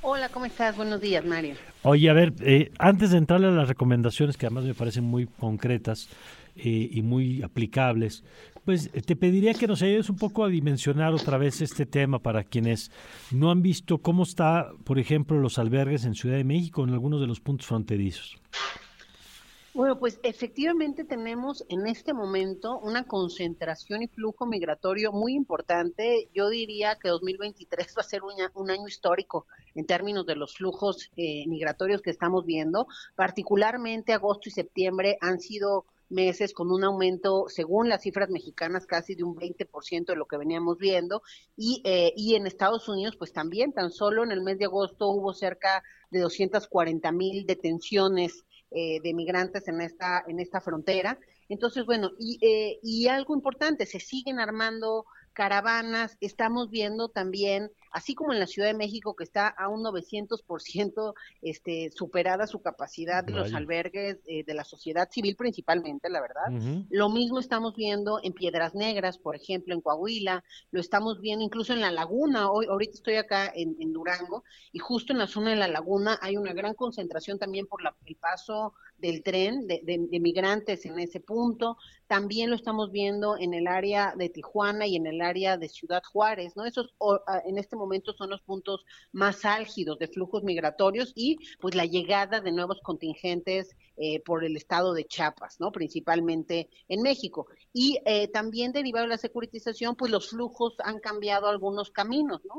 [0.01, 0.77] Hola, ¿cómo estás?
[0.77, 1.55] Buenos días, Mario.
[1.81, 5.25] Oye, a ver, eh, antes de entrarle a las recomendaciones, que además me parecen muy
[5.25, 6.09] concretas
[6.55, 8.23] eh, y muy aplicables,
[8.65, 12.19] pues eh, te pediría que nos ayudes un poco a dimensionar otra vez este tema
[12.19, 12.91] para quienes
[13.31, 17.21] no han visto cómo está, por ejemplo, los albergues en Ciudad de México en algunos
[17.21, 18.37] de los puntos fronterizos.
[19.75, 26.29] Bueno, pues efectivamente tenemos en este momento una concentración y flujo migratorio muy importante.
[26.33, 31.11] Yo diría que 2023 va a ser un, año histórico en términos de los flujos
[31.17, 32.87] eh, migratorios que estamos viendo.
[33.17, 39.15] Particularmente agosto y septiembre han sido meses con un aumento, según las cifras mexicanas, casi
[39.15, 41.21] de un 20% de lo que veníamos viendo.
[41.55, 45.09] Y, eh, y en Estados Unidos, pues también, tan solo en el mes de agosto
[45.09, 51.19] hubo cerca de 240 mil detenciones eh, de migrantes en esta, en esta frontera.
[51.49, 58.13] Entonces, bueno, y, eh, y algo importante, se siguen armando caravanas, estamos viendo también, así
[58.13, 63.23] como en la Ciudad de México, que está a un 900% este, superada su capacidad
[63.23, 66.51] de los albergues eh, de la sociedad civil principalmente, la verdad.
[66.89, 71.71] Lo mismo estamos viendo en Piedras Negras, por ejemplo, en Coahuila, lo estamos viendo incluso
[71.71, 75.55] en la laguna, hoy ahorita estoy acá en, Durango, y justo en la zona de
[75.55, 80.19] la laguna hay una gran concentración también por la, el paso del tren de, de,
[80.19, 81.77] migrantes en ese punto.
[82.07, 86.03] También lo estamos viendo en el área de Tijuana y en el área de Ciudad
[86.03, 86.65] Juárez, ¿no?
[86.65, 86.93] Esos
[87.45, 92.41] en este momento son los puntos más álgidos de flujos migratorios y pues la llegada
[92.41, 95.71] de nuevos contingentes eh, por el estado de Chiapas, ¿no?
[95.71, 97.47] Principalmente en México.
[97.73, 102.55] Y eh, también derivado de la securitización, pues los flujos han cambiado algunos caminos, ¿no?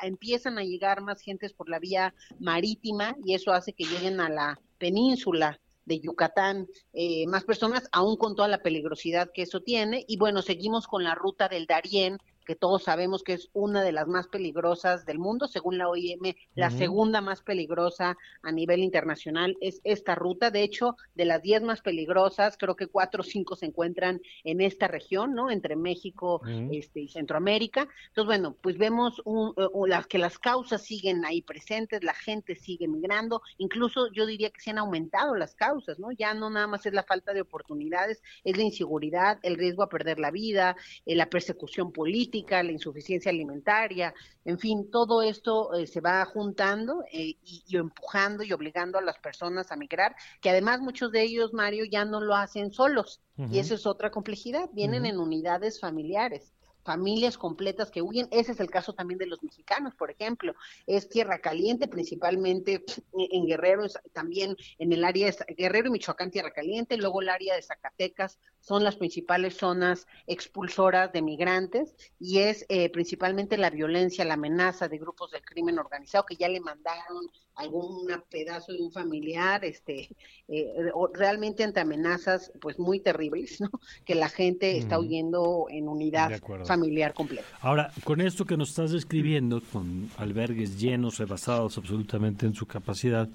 [0.00, 4.28] empiezan a llegar más gentes por la vía marítima y eso hace que lleguen a
[4.28, 10.04] la península de Yucatán, eh, más personas, aún con toda la peligrosidad que eso tiene.
[10.06, 13.92] Y bueno, seguimos con la ruta del Darién, que todos sabemos que es una de
[13.92, 19.56] las más peligrosas del mundo, según la OIM, la segunda más peligrosa a nivel internacional
[19.60, 20.50] es esta ruta.
[20.50, 24.60] De hecho, de las diez más peligrosas, creo que cuatro o cinco se encuentran en
[24.60, 25.50] esta región, ¿no?
[25.50, 27.88] Entre México este, y Centroamérica.
[28.08, 32.54] Entonces, bueno, pues vemos un, eh, las que las causas siguen ahí presentes, la gente
[32.54, 36.12] sigue migrando, incluso yo diría que se han aumentado las causas, ¿no?
[36.12, 39.88] Ya no nada más es la falta de oportunidades, es la inseguridad, el riesgo a
[39.88, 40.76] perder la vida,
[41.06, 44.14] eh, la persecución política la insuficiencia alimentaria,
[44.44, 49.18] en fin, todo esto eh, se va juntando eh, y, empujando y obligando a las
[49.18, 53.20] personas a migrar, que además muchos de ellos, Mario, ya no lo hacen solos.
[53.50, 56.52] Y eso es otra complejidad, vienen en unidades familiares
[56.84, 58.28] familias completas que huyen.
[58.30, 60.54] Ese es el caso también de los mexicanos, por ejemplo.
[60.86, 66.52] Es tierra caliente, principalmente en Guerrero, también en el área de Guerrero y Michoacán, tierra
[66.52, 72.66] caliente, luego el área de Zacatecas son las principales zonas expulsoras de migrantes y es
[72.68, 77.30] eh, principalmente la violencia, la amenaza de grupos del crimen organizado que ya le mandaron
[77.56, 80.08] algún pedazo de un familiar, este,
[80.48, 80.72] eh,
[81.12, 83.70] realmente ante amenazas pues muy terribles, ¿no?
[84.04, 87.44] Que la gente está huyendo en unidad familiar completa.
[87.60, 93.28] Ahora, con esto que nos estás describiendo, con albergues llenos, rebasados absolutamente en su capacidad,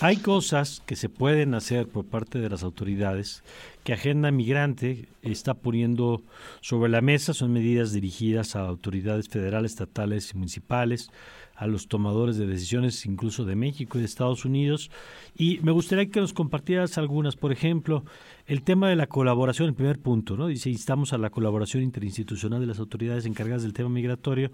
[0.00, 3.42] hay cosas que se pueden hacer por parte de las autoridades
[3.84, 6.22] que Agenda Migrante está poniendo
[6.60, 11.10] sobre la mesa, son medidas dirigidas a autoridades federales, estatales y municipales,
[11.56, 14.90] a los tomadores de decisiones incluso de México y de Estados Unidos.
[15.36, 18.02] Y me gustaría que nos compartieras algunas, por ejemplo,
[18.46, 20.46] el tema de la colaboración, el primer punto, ¿no?
[20.46, 24.50] Dice, instamos a la colaboración interinstitucional de las autoridades encargadas del tema migratorio.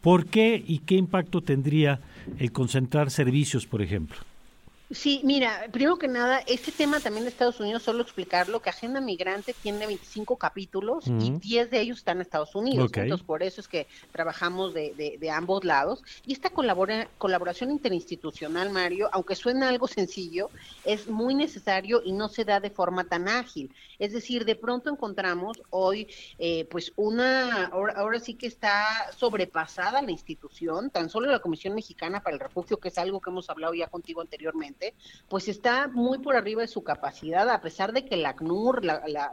[0.00, 2.00] ¿Por qué y qué impacto tendría
[2.38, 4.18] el concentrar servicios, por ejemplo?
[4.90, 9.00] Sí, mira, primero que nada, este tema también de Estados Unidos, solo explicarlo, que Agenda
[9.00, 12.90] Migrante tiene 25 capítulos y 10 de ellos están en Estados Unidos.
[12.94, 16.02] Entonces, por eso es que trabajamos de, de, ambos lados.
[16.26, 20.50] Y esta colabora, colaboración interinstitucional, Mario, aunque suena algo sencillo,
[20.84, 23.74] es muy necesario y no se da de forma tan ágil.
[23.98, 30.02] Es decir, de pronto encontramos hoy, eh, pues, una, ahora, ahora sí que está sobrepasada
[30.02, 33.48] la institución, tan solo la Comisión Mexicana para el Refugio, que es algo que hemos
[33.48, 34.73] hablado ya contigo anteriormente
[35.28, 38.82] pues está muy por arriba de su capacidad, a pesar de que la ACNUR,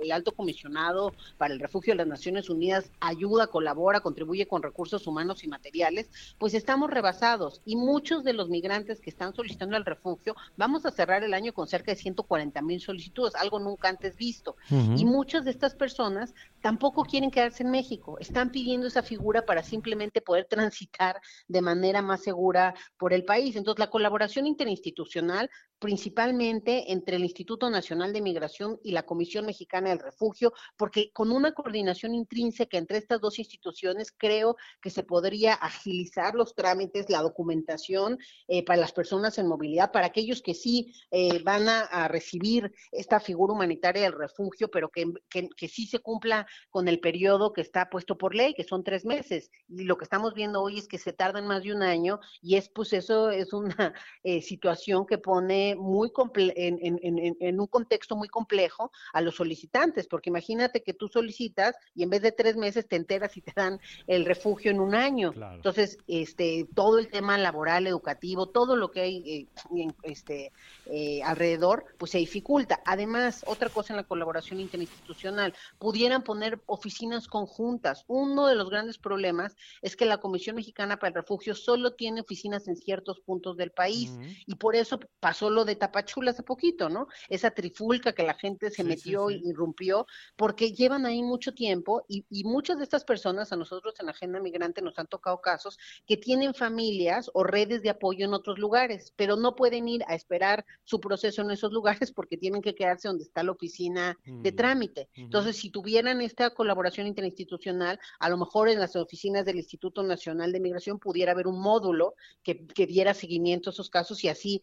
[0.02, 5.08] el alto comisionado para el refugio de las Naciones Unidas, ayuda, colabora, contribuye con recursos
[5.08, 9.86] humanos y materiales, pues estamos rebasados y muchos de los migrantes que están solicitando el
[9.86, 14.16] refugio, vamos a cerrar el año con cerca de 140 mil solicitudes, algo nunca antes
[14.16, 14.56] visto.
[14.70, 19.64] Y muchas de estas personas tampoco quieren quedarse en México, están pidiendo esa figura para
[19.64, 23.56] simplemente poder transitar de manera más segura por el país.
[23.56, 25.50] Entonces, la colaboración interinstitucional
[25.82, 31.32] principalmente entre el Instituto Nacional de Migración y la Comisión Mexicana del Refugio, porque con
[31.32, 37.24] una coordinación intrínseca entre estas dos instituciones creo que se podría agilizar los trámites, la
[37.24, 42.72] documentación eh, para las personas en movilidad, para aquellos que sí eh, van a, recibir
[42.92, 47.62] esta figura humanitaria del refugio, pero que, que, sí se cumpla con el periodo que
[47.62, 49.50] está puesto por ley, que son tres meses.
[49.68, 52.56] Y lo que estamos viendo hoy es que se tardan más de un año y
[52.56, 58.16] es pues eso es una eh, situación que pone muy en, en, en, un contexto
[58.16, 62.56] muy complejo a los solicitantes, porque imagínate que tú solicitas y en vez de tres
[62.56, 65.34] meses te enteras y te dan el refugio en un año.
[65.54, 70.52] Entonces, este, todo el tema laboral, educativo, todo lo que hay eh, este,
[70.86, 72.82] eh, alrededor, pues se dificulta.
[72.86, 78.06] Además, otra cosa en la colaboración interinstitucional, pudieran poner oficinas conjuntas.
[78.08, 82.22] Uno de los grandes problemas es que la Comisión Mexicana para el Refugio solo tiene
[82.22, 84.12] oficinas en ciertos puntos del país
[84.46, 87.08] y por eso pasó lo de Tapachula hace poquito, ¿no?
[87.30, 92.26] Esa trifulca que la gente se metió y irrumpió, porque llevan ahí mucho tiempo y,
[92.44, 96.18] muchas de estas personas, a nosotros en la Agenda Migrante nos han tocado casos que
[96.18, 100.66] tienen familias o redes de apoyo en otros lugares, pero no pueden ir a esperar
[100.84, 104.56] su proceso en esos lugares porque tienen que quedarse donde está la oficina de mm,
[104.56, 105.10] trámite.
[105.16, 110.52] Entonces, si tuvieran esta colaboración interinstitucional, a lo mejor en las oficinas del Instituto Nacional
[110.52, 114.62] de Migración pudiera haber un módulo que, que diera seguimiento a esos casos y así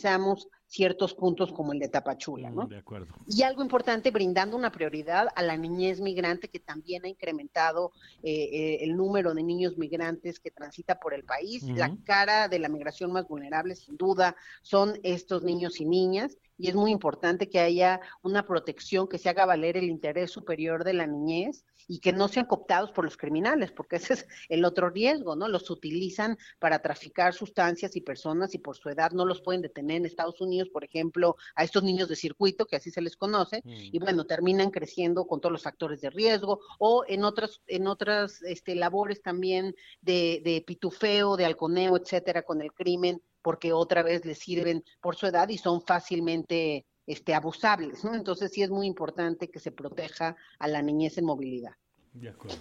[0.00, 2.66] despresurizamos ciertos puntos como el de Tapachula, ¿no?
[2.66, 3.12] De acuerdo.
[3.26, 7.90] Y algo importante, brindando una prioridad a la niñez migrante, que también ha incrementado
[8.22, 11.64] eh, eh, el número de niños migrantes que transita por el país.
[11.64, 16.68] La cara de la migración más vulnerable, sin duda, son estos niños y niñas y
[16.68, 20.92] es muy importante que haya una protección que se haga valer el interés superior de
[20.92, 24.90] la niñez y que no sean cooptados por los criminales, porque ese es el otro
[24.90, 25.48] riesgo, ¿no?
[25.48, 29.98] Los utilizan para traficar sustancias y personas y por su edad no los pueden detener
[29.98, 33.62] en Estados Unidos por ejemplo, a estos niños de circuito, que así se les conoce,
[33.64, 34.02] y mm.
[34.02, 38.74] bueno, terminan creciendo con todos los factores de riesgo, o en otras, en otras este,
[38.74, 44.38] labores también de, de pitufeo, de halconeo, etcétera, con el crimen, porque otra vez les
[44.38, 48.14] sirven por su edad y son fácilmente este, abusables, ¿no?
[48.14, 51.72] Entonces sí es muy importante que se proteja a la niñez en movilidad.
[52.12, 52.58] De acuerdo.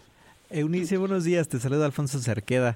[0.52, 1.48] Eunice, buenos días.
[1.48, 2.76] Te saluda Alfonso Cerqueda.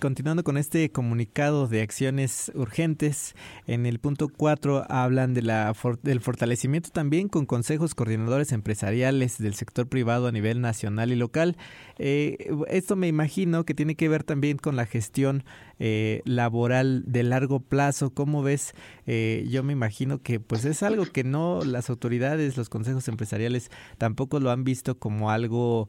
[0.00, 3.36] continuando con este comunicado de acciones urgentes,
[3.68, 5.72] en el punto 4 hablan de la,
[6.02, 11.56] del fortalecimiento también con consejos coordinadores empresariales del sector privado a nivel nacional y local.
[11.98, 15.44] Eh, esto me imagino que tiene que ver también con la gestión
[15.84, 18.14] eh, laboral de largo plazo.
[18.14, 18.72] ¿Cómo ves?
[19.06, 23.70] Eh, yo me imagino que pues es algo que no las autoridades, los consejos empresariales
[23.98, 25.88] tampoco lo han visto como algo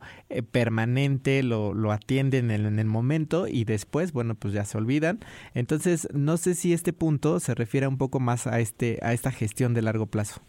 [0.51, 5.19] permanente lo, lo atienden en, en, el momento y después, bueno, pues ya se olvidan.
[5.53, 9.31] Entonces, no sé si este punto se refiere un poco más a, este, a esta
[9.31, 10.41] gestión de largo plazo.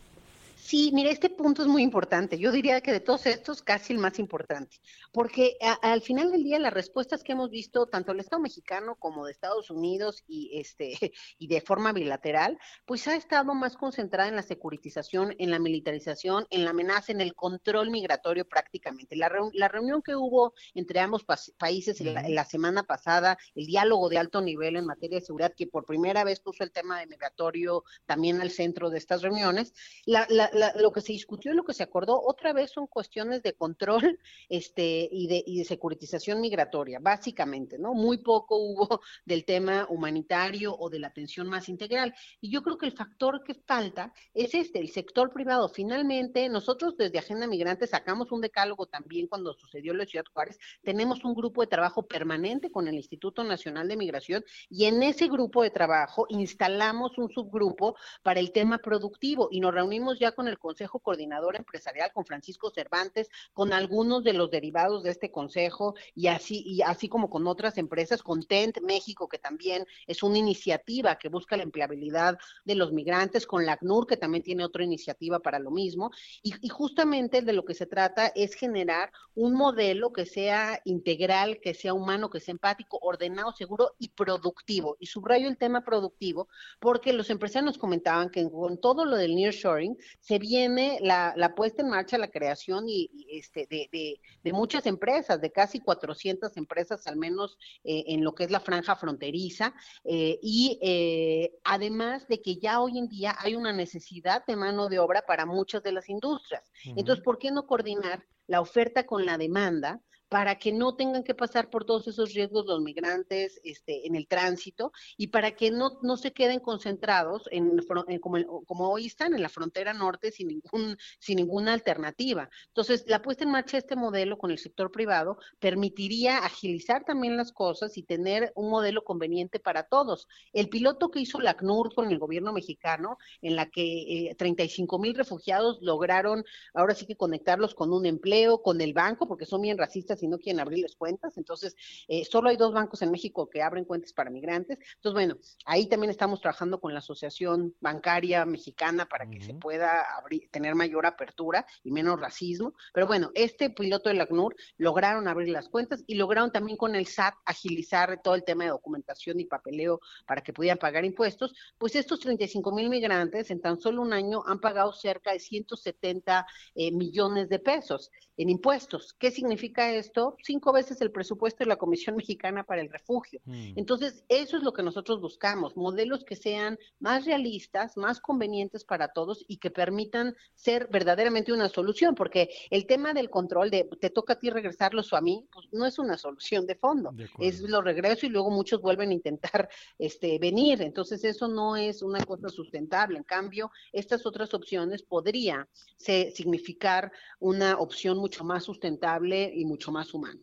[0.65, 2.39] Sí, mira, este punto es muy importante.
[2.39, 4.81] Yo diría que de todos estos, casi el más importante,
[5.12, 9.27] porque al final del día las respuestas que hemos visto, tanto del Estado mexicano como
[9.27, 10.97] de Estados Unidos y este
[11.39, 16.47] y de forma bilateral, pues ha estado más concentrada en la securitización, en la militarización,
[16.49, 19.17] en la amenaza, en el control migratorio prácticamente.
[19.17, 21.27] La, la reunión que hubo entre ambos
[21.59, 25.67] países la, la, semana pasada, el diálogo de alto nivel en materia de seguridad, que
[25.67, 29.75] por primera vez puso el tema de migratorio también al centro de estas reuniones,
[30.07, 33.43] la, la lo que se discutió y lo que se acordó otra vez son cuestiones
[33.43, 37.95] de control este, y, de, y de securitización migratoria, básicamente, ¿no?
[37.95, 42.15] Muy poco hubo del tema humanitario o de la atención más integral.
[42.41, 45.69] Y yo creo que el factor que falta es este, el sector privado.
[45.69, 50.59] Finalmente, nosotros desde Agenda Migrante sacamos un decálogo también cuando sucedió la Ciudad Juárez.
[50.83, 55.29] Tenemos un grupo de trabajo permanente con el Instituto Nacional de Migración y en ese
[55.29, 60.44] grupo de trabajo instalamos un subgrupo para el tema productivo y nos reunimos ya con
[60.49, 65.95] el Consejo Coordinador Empresarial, con Francisco Cervantes, con algunos de los derivados de este consejo
[66.15, 70.39] y así, y así como con otras empresas, con TENT México, que también es una
[70.39, 74.85] iniciativa que busca la empleabilidad de los migrantes, con la ACNUR, que también tiene otra
[74.85, 76.11] iniciativa para lo mismo.
[76.43, 81.61] Y, y justamente de lo que se trata es generar un modelo que sea integral,
[81.61, 84.97] que sea humano, que sea empático, ordenado, seguro y productivo.
[85.01, 86.49] Y subrayo el tema productivo
[86.81, 91.82] porque los empresarios nos comentaban que con todo lo del nearshoring se viene la, puesta
[91.82, 97.16] en marcha, la creación y, este, de, de, muchas empresas, de casi 400 empresas al
[97.16, 99.74] menos eh, en lo que es la franja fronteriza,
[100.05, 104.89] eh, y eh, además de que ya hoy en día hay una necesidad de mano
[104.89, 106.70] de obra para muchas de las industrias.
[106.85, 110.01] Entonces, ¿por qué no coordinar la oferta con la demanda?
[110.35, 114.26] Para que no tengan que pasar por todos esos riesgos los migrantes este, en el
[114.26, 117.78] tránsito y para que no, no se queden concentrados en,
[118.20, 122.51] como, como, hoy están en la frontera norte sin, ningún, sin ninguna alternativa.
[122.66, 127.37] Entonces, la puesta en marcha de este modelo con el sector privado permitiría agilizar también
[127.37, 130.26] las cosas y tener un modelo conveniente para todos.
[130.53, 134.99] El piloto que hizo la CNUR con el gobierno mexicano, en la que eh, 35
[134.99, 139.62] mil refugiados lograron ahora sí que conectarlos con un empleo, con el banco, porque son
[139.62, 141.37] bien racistas y no quieren abrirles cuentas.
[141.37, 141.77] Entonces,
[142.09, 144.79] eh, solo hay dos bancos en México que abren cuentas para migrantes.
[144.97, 150.03] Entonces, bueno, ahí también estamos trabajando con la Asociación Bancaria Mexicana para que se pueda
[150.16, 152.75] abrir, tener mayor apertura y menos racismo.
[152.93, 156.95] Pero bueno, este piloto de la ACNUR lograron abrir las cuentas y lograron también con
[156.95, 161.55] el SAT agilizar todo el tema de documentación y papeleo para que pudieran pagar impuestos.
[161.79, 166.47] Pues estos 35 mil migrantes en tan solo un año han pagado cerca de 170
[166.75, 169.14] eh, millones de pesos en impuestos.
[169.18, 170.14] ¿Qué significa esto?
[170.43, 173.41] Cinco veces el presupuesto de la Comisión Mexicana para el Refugio.
[173.45, 173.73] Mm.
[173.77, 179.09] Entonces, eso es lo que nosotros buscamos, modelos que sean más realistas, más convenientes para
[179.09, 184.11] todos y que permitan ser verdaderamente una solución, porque el tema del control de te
[184.11, 187.61] toca a ti regresarlos o a mí, pues no es una solución de fondo, es
[187.61, 192.25] lo regreso y luego muchos vuelven a intentar este, venir, entonces eso no es una
[192.25, 193.19] cosa sustentable.
[193.19, 200.13] En cambio, estas otras opciones podría significar una opción mucho más sustentable y mucho más
[200.13, 200.41] humano.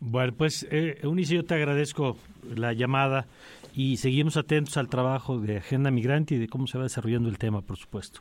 [0.00, 2.16] Bueno, pues eh, Eunice, yo te agradezco
[2.56, 3.26] la llamada
[3.74, 7.38] y seguimos atentos al trabajo de Agenda Migrante y de cómo se va desarrollando el
[7.38, 8.20] tema, por supuesto.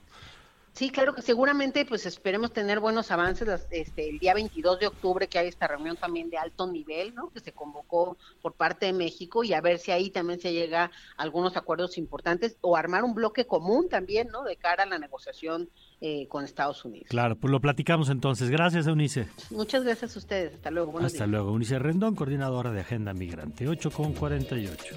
[0.74, 5.28] Sí, claro que seguramente pues esperemos tener buenos avances este, el día 22 de octubre
[5.28, 7.30] que hay esta reunión también de alto nivel, ¿no?
[7.30, 10.86] Que se convocó por parte de México y a ver si ahí también se llega
[10.86, 14.42] a algunos acuerdos importantes o armar un bloque común también, ¿no?
[14.42, 15.70] De cara a la negociación
[16.06, 17.08] eh, con Estados Unidos.
[17.10, 18.50] Claro, pues lo platicamos entonces.
[18.50, 19.26] Gracias, Eunice.
[19.52, 20.54] Muchas gracias a ustedes.
[20.56, 21.00] Hasta luego.
[21.00, 21.52] Hasta luego.
[21.52, 24.96] Eunice Rendón, coordinadora de Agenda Migrante, 8 con 48.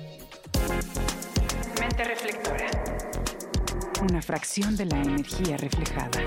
[1.78, 2.66] Mente reflectora.
[4.02, 6.24] una fracción de la energía reflejada.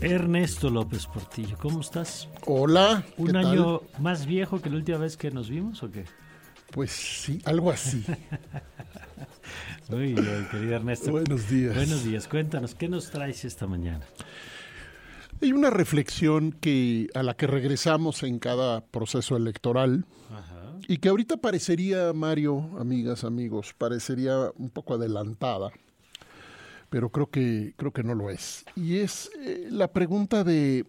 [0.00, 2.30] Ernesto López Portillo, ¿cómo estás?
[2.46, 3.04] Hola.
[3.14, 3.44] ¿qué ¿Un tal?
[3.44, 6.06] año más viejo que la última vez que nos vimos o qué?
[6.70, 8.02] Pues sí, algo así.
[9.90, 11.10] Bien, querido Ernesto.
[11.12, 11.74] Buenos días.
[11.74, 12.28] Buenos días.
[12.28, 14.06] Cuéntanos, ¿qué nos traes esta mañana?
[15.42, 20.04] Hay una reflexión que a la que regresamos en cada proceso electoral
[20.86, 25.70] y que ahorita parecería, Mario, amigas, amigos, parecería un poco adelantada,
[26.88, 28.64] pero creo que creo que no lo es.
[28.76, 30.84] Y es eh, la pregunta de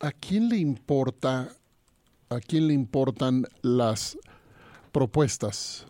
[0.00, 1.50] ¿a quién le importa
[2.28, 4.18] a quién le importan las
[4.90, 5.86] propuestas,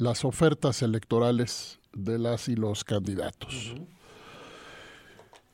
[0.00, 3.74] las ofertas electorales de las y los candidatos?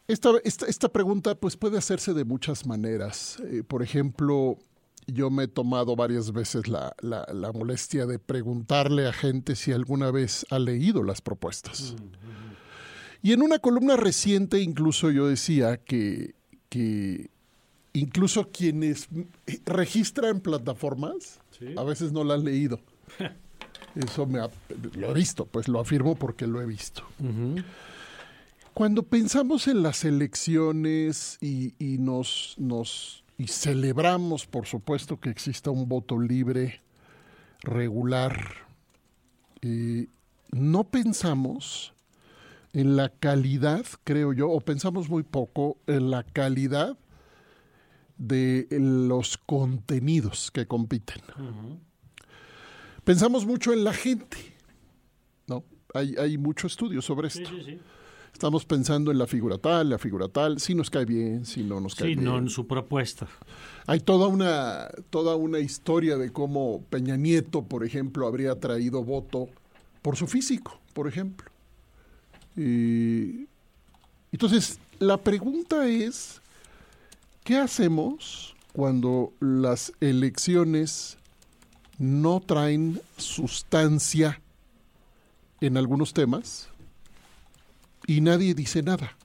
[0.06, 3.38] Esta, esta, esta pregunta pues puede hacerse de muchas maneras.
[3.50, 4.58] Eh, por ejemplo,
[5.06, 9.72] yo me he tomado varias veces la, la, la, molestia de preguntarle a gente si
[9.72, 11.96] alguna vez ha leído las propuestas.
[13.22, 16.34] Y en una columna reciente incluso yo decía que,
[16.68, 17.30] que
[17.94, 19.08] incluso quienes
[19.64, 21.72] registran plataformas Sí.
[21.76, 22.80] a veces no la han leído.
[23.94, 24.50] Eso me ha-
[24.96, 27.02] lo he visto, pues lo afirmo porque lo he visto.
[28.72, 35.70] Cuando pensamos en las elecciones y, y nos, nos y celebramos, por supuesto, que exista
[35.70, 36.80] un voto libre,
[37.62, 38.36] regular,
[39.62, 40.08] eh,
[40.50, 41.92] no pensamos
[42.72, 46.96] en la calidad, creo yo, o pensamos muy poco en la calidad
[48.18, 51.22] de los contenidos que compiten.
[53.04, 54.36] Pensamos mucho en la gente,
[55.46, 55.62] ¿no?
[55.92, 57.48] Hay, hay mucho estudio sobre esto.
[57.48, 57.78] Sí, sí, sí.
[58.32, 61.80] Estamos pensando en la figura tal, la figura tal, si nos cae bien, si no
[61.80, 62.24] nos cae Sí, bien.
[62.24, 63.28] no en su propuesta.
[63.86, 69.48] Hay toda una, toda una historia de cómo Peña Nieto, por ejemplo, habría traído voto
[70.02, 71.48] por su físico, por ejemplo.
[72.56, 73.46] Y,
[74.32, 76.40] entonces, la pregunta es,
[77.44, 81.18] ¿qué hacemos cuando las elecciones
[81.98, 84.40] no traen sustancia
[85.60, 86.68] en algunos temas
[88.06, 89.16] y nadie dice nada?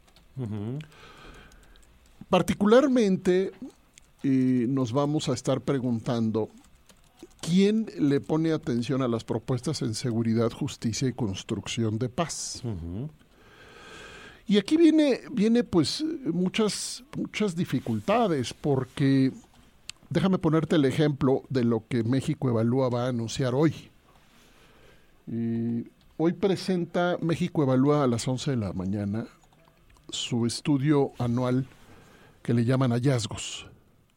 [2.30, 3.52] Particularmente
[4.24, 6.50] eh, nos vamos a estar preguntando
[7.42, 12.62] quién le pone atención a las propuestas en seguridad, justicia y construcción de paz.
[14.48, 19.32] Y aquí viene, viene pues muchas, muchas dificultades, porque
[20.10, 23.74] déjame ponerte el ejemplo de lo que México Evalúa va a anunciar hoy.
[25.28, 25.88] Y
[26.18, 29.28] hoy presenta México Evalúa a las 11 de la mañana
[30.10, 31.68] su estudio anual
[32.42, 33.68] que le llaman hallazgos.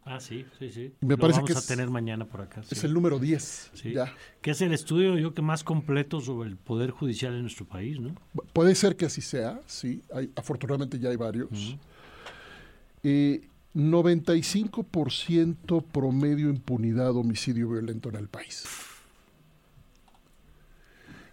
[0.05, 0.93] Ah, sí, sí, sí.
[1.01, 2.63] Me Lo parece vamos que a es- tener mañana por acá.
[2.69, 2.87] Es sí.
[2.87, 3.71] el número 10.
[3.75, 3.93] Sí.
[3.93, 4.13] Ya.
[4.41, 8.01] Que es el estudio, yo que más completo sobre el poder judicial en nuestro país,
[8.01, 8.15] ¿no?
[8.53, 10.03] Puede ser que así sea, sí.
[10.13, 11.77] Hay, afortunadamente ya hay varios.
[13.05, 13.43] Eh,
[13.75, 18.65] 95% promedio impunidad, homicidio violento en el país.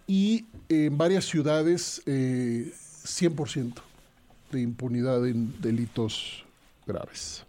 [0.06, 2.72] Y en varias ciudades, eh,
[3.04, 3.82] 100%
[4.50, 6.44] de impunidad en delitos
[6.86, 7.44] graves,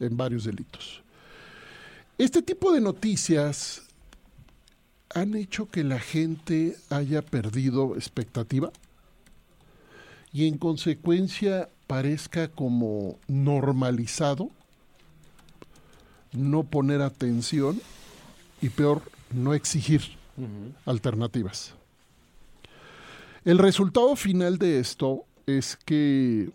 [0.00, 1.02] en varios delitos.
[2.18, 3.82] Este tipo de noticias
[5.14, 8.72] han hecho que la gente haya perdido expectativa
[10.32, 14.50] y en consecuencia parezca como normalizado
[16.32, 17.82] no poner atención
[18.62, 20.00] y peor, no exigir
[20.86, 21.74] alternativas.
[23.44, 26.48] El resultado final de esto es que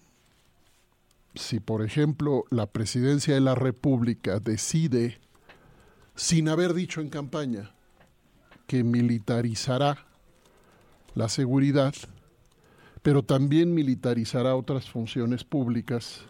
[1.36, 5.20] si, por ejemplo, la presidencia de la República decide,
[6.16, 7.70] sin haber dicho en campaña,
[8.66, 10.04] que militarizará
[11.14, 11.94] la seguridad,
[13.08, 16.26] pero también militarizará otras funciones públicas,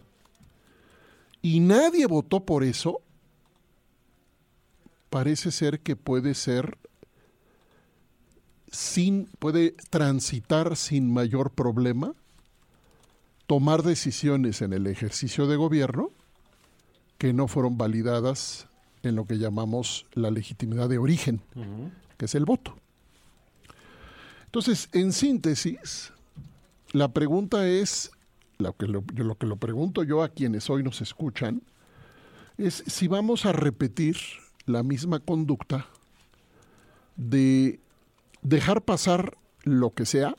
[1.41, 3.01] y nadie votó por eso,
[5.09, 6.78] parece ser que puede ser
[8.71, 12.13] sin, puede transitar sin mayor problema,
[13.47, 16.11] tomar decisiones en el ejercicio de gobierno
[17.17, 18.67] que no fueron validadas
[19.01, 21.41] en lo que llamamos la legitimidad de origen,
[22.17, 22.78] que es el voto.
[24.45, 26.13] Entonces, en síntesis,
[26.93, 28.11] la pregunta es,
[28.57, 31.61] lo que lo, yo- lo que lo pregunto yo a quienes hoy nos escuchan,
[32.57, 34.17] es si vamos a repetir
[34.65, 35.88] la misma conducta
[37.15, 37.79] de
[38.41, 40.35] dejar pasar lo que sea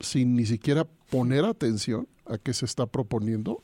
[0.00, 3.62] sin ni siquiera poner atención a qué se está proponiendo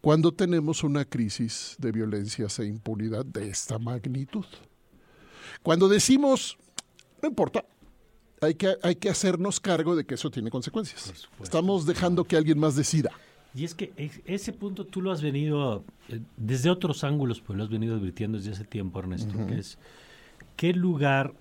[0.00, 4.44] cuando tenemos una crisis de violencias e impunidad de esta magnitud.
[5.62, 6.56] Cuando decimos
[7.22, 7.64] No importa.
[8.40, 11.28] Hay que, hay que hacernos cargo de que eso tiene consecuencias.
[11.42, 13.10] Estamos dejando que alguien más decida.
[13.54, 13.90] Y es que
[14.26, 18.36] ese punto tú lo has venido, eh, desde otros ángulos, pues lo has venido advirtiendo
[18.36, 19.78] desde hace tiempo, Ernesto, que es,
[20.56, 21.32] ¿qué lugar,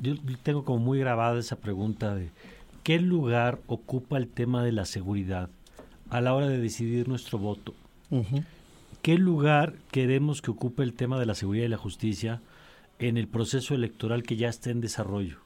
[0.00, 0.14] yo
[0.44, 2.30] tengo como muy grabada esa pregunta de,
[2.84, 5.50] ¿qué lugar ocupa el tema de la seguridad
[6.10, 7.74] a la hora de decidir nuestro voto?
[9.02, 12.40] ¿Qué lugar queremos que ocupe el tema de la seguridad y la justicia
[13.00, 15.38] en el proceso electoral que ya está en desarrollo?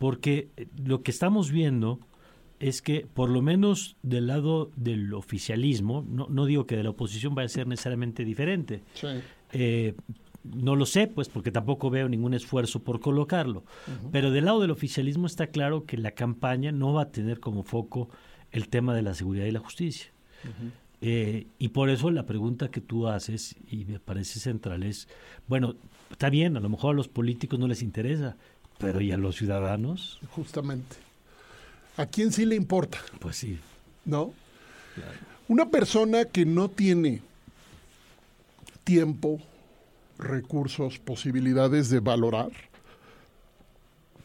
[0.00, 2.00] Porque eh, lo que estamos viendo
[2.58, 6.90] es que por lo menos del lado del oficialismo, no, no digo que de la
[6.90, 8.82] oposición vaya a ser necesariamente diferente,
[9.52, 9.94] eh,
[10.42, 13.62] no lo sé, pues porque tampoco veo ningún esfuerzo por colocarlo,
[14.10, 17.62] pero del lado del oficialismo está claro que la campaña no va a tener como
[17.62, 18.08] foco
[18.52, 20.10] el tema de la seguridad y la justicia.
[21.02, 25.08] Eh, y por eso la pregunta que tú haces, y me parece central, es,
[25.46, 25.76] bueno,
[26.10, 28.36] está bien, a lo mejor a los políticos no les interesa,
[28.80, 30.18] pero ¿y a los ciudadanos?
[30.30, 30.96] Justamente.
[31.96, 32.98] ¿A quién sí le importa?
[33.20, 33.60] Pues sí.
[34.04, 34.32] ¿No?
[35.46, 37.22] Una persona que no tiene
[38.82, 39.38] tiempo,
[40.18, 42.50] recursos, posibilidades de valorar,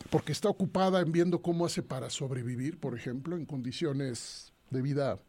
[0.09, 5.19] porque está ocupada en viendo cómo hace para sobrevivir, por ejemplo, en condiciones de vida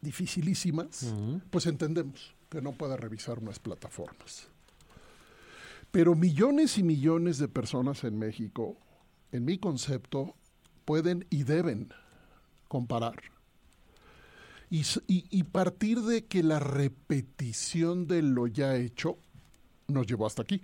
[0.00, 1.12] dificilísimas,
[1.50, 4.48] pues entendemos que no pueda revisar unas plataformas.
[5.94, 8.76] Pero millones y millones de personas en México,
[9.30, 10.34] en mi concepto,
[10.84, 11.94] pueden y deben
[12.66, 13.22] comparar.
[14.70, 19.18] Y, partir de que la repetición de lo ya hecho
[19.86, 20.62] nos llevó hasta aquí.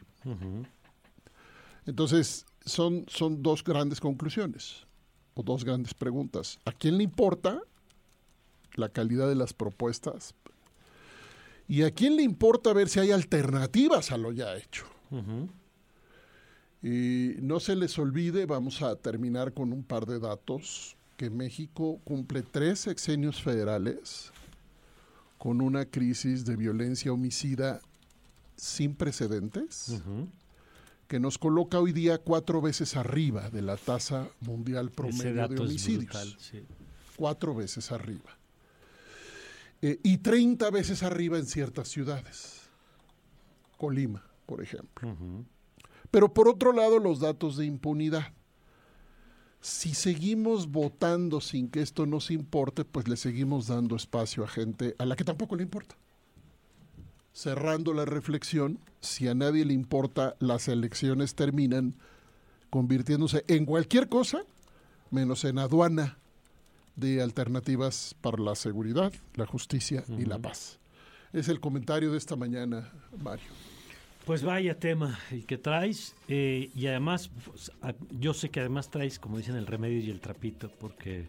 [1.86, 4.84] Entonces, son, son dos grandes conclusiones
[5.34, 6.58] o dos grandes preguntas.
[6.64, 7.62] ¿A quién le importa
[8.74, 10.34] la calidad de las propuestas?
[11.68, 14.86] ¿Y a quién le importa ver si hay alternativas a lo ya hecho?
[16.82, 22.00] Y no se les olvide, vamos a terminar con un par de datos, que México
[22.04, 24.32] cumple tres sexenios federales
[25.36, 27.80] con una crisis de violencia homicida
[28.56, 30.02] sin precedentes,
[31.08, 36.38] que nos coloca hoy día cuatro veces arriba de la tasa mundial promedio de homicidios.
[37.16, 38.38] Cuatro veces arriba.
[39.82, 42.60] Eh, y 30 veces arriba en ciertas ciudades.
[43.78, 45.16] Colima, por ejemplo.
[46.10, 48.32] Pero por otro lado, los datos de impunidad.
[49.60, 54.96] Si seguimos votando sin que esto nos importe, pues le seguimos dando espacio a gente
[54.98, 55.94] a la que tampoco le importa.
[57.32, 61.94] Cerrando la reflexión, si a nadie le importa, las elecciones terminan
[62.70, 64.42] convirtiéndose en cualquier cosa,
[65.12, 66.18] menos en aduana
[66.96, 70.80] de alternativas para la seguridad, la justicia y la paz.
[71.32, 72.90] Es el comentario de esta mañana,
[73.22, 73.46] Mario.
[74.30, 77.72] Pues vaya tema el que traes eh, y además pues,
[78.12, 81.26] yo sé que además traes como dicen el remedio y el trapito porque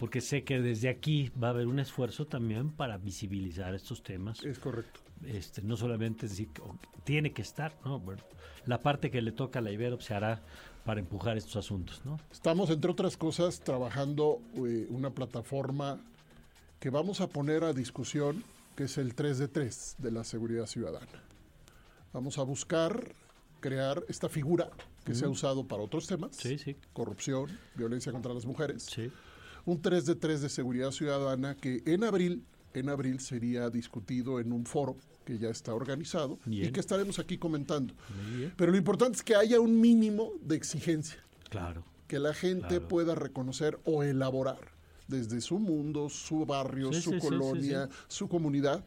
[0.00, 4.42] porque sé que desde aquí va a haber un esfuerzo también para visibilizar estos temas.
[4.42, 4.98] Es correcto.
[5.24, 6.62] Este, no solamente decir que
[7.04, 8.00] tiene que estar, ¿no?
[8.00, 8.24] Bueno,
[8.64, 10.42] la parte que le toca a la Ibero se hará
[10.84, 12.18] para empujar estos asuntos, ¿no?
[12.32, 16.00] Estamos, entre otras cosas, trabajando eh, una plataforma
[16.80, 18.42] que vamos a poner a discusión,
[18.74, 21.25] que es el 3 de 3 de la seguridad ciudadana.
[22.16, 23.14] Vamos a buscar
[23.60, 24.70] crear esta figura
[25.04, 26.38] que se ha usado para otros temas.
[26.94, 28.88] Corrupción, violencia contra las mujeres.
[29.66, 32.42] Un 3 de 3 de seguridad ciudadana que en abril,
[32.72, 34.96] en abril sería discutido en un foro
[35.26, 37.92] que ya está organizado y que estaremos aquí comentando.
[38.56, 41.22] Pero lo importante es que haya un mínimo de exigencia.
[41.50, 41.84] Claro.
[42.08, 44.72] Que la gente pueda reconocer o elaborar
[45.06, 48.82] desde su mundo, su barrio, su colonia, su comunidad,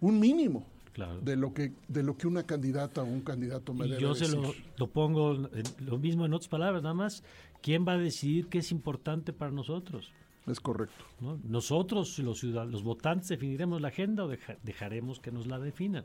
[0.00, 0.73] un mínimo
[1.22, 4.28] de lo que de lo que una candidata o un candidato me y yo se
[4.28, 5.34] lo, pongo
[5.80, 7.24] lo mismo en otras palabras nada más
[7.62, 10.12] quién va a decidir qué es importante para nosotros
[10.46, 11.04] es correcto.
[11.44, 14.28] Nosotros los ciudadanos los votantes definiremos la agenda o
[14.62, 16.04] dejaremos que nos la definan.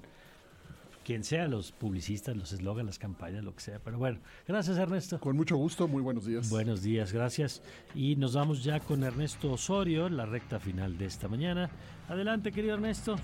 [1.04, 3.80] Quien sea los publicistas los eslogans las campañas lo que sea.
[3.80, 5.20] Pero bueno gracias Ernesto.
[5.20, 6.50] Con mucho gusto muy buenos días.
[6.50, 7.62] Buenos días gracias.
[7.94, 11.70] Y nos vamos ya con Ernesto Osorio la recta final de esta mañana.
[12.08, 13.18] Adelante querido Ernesto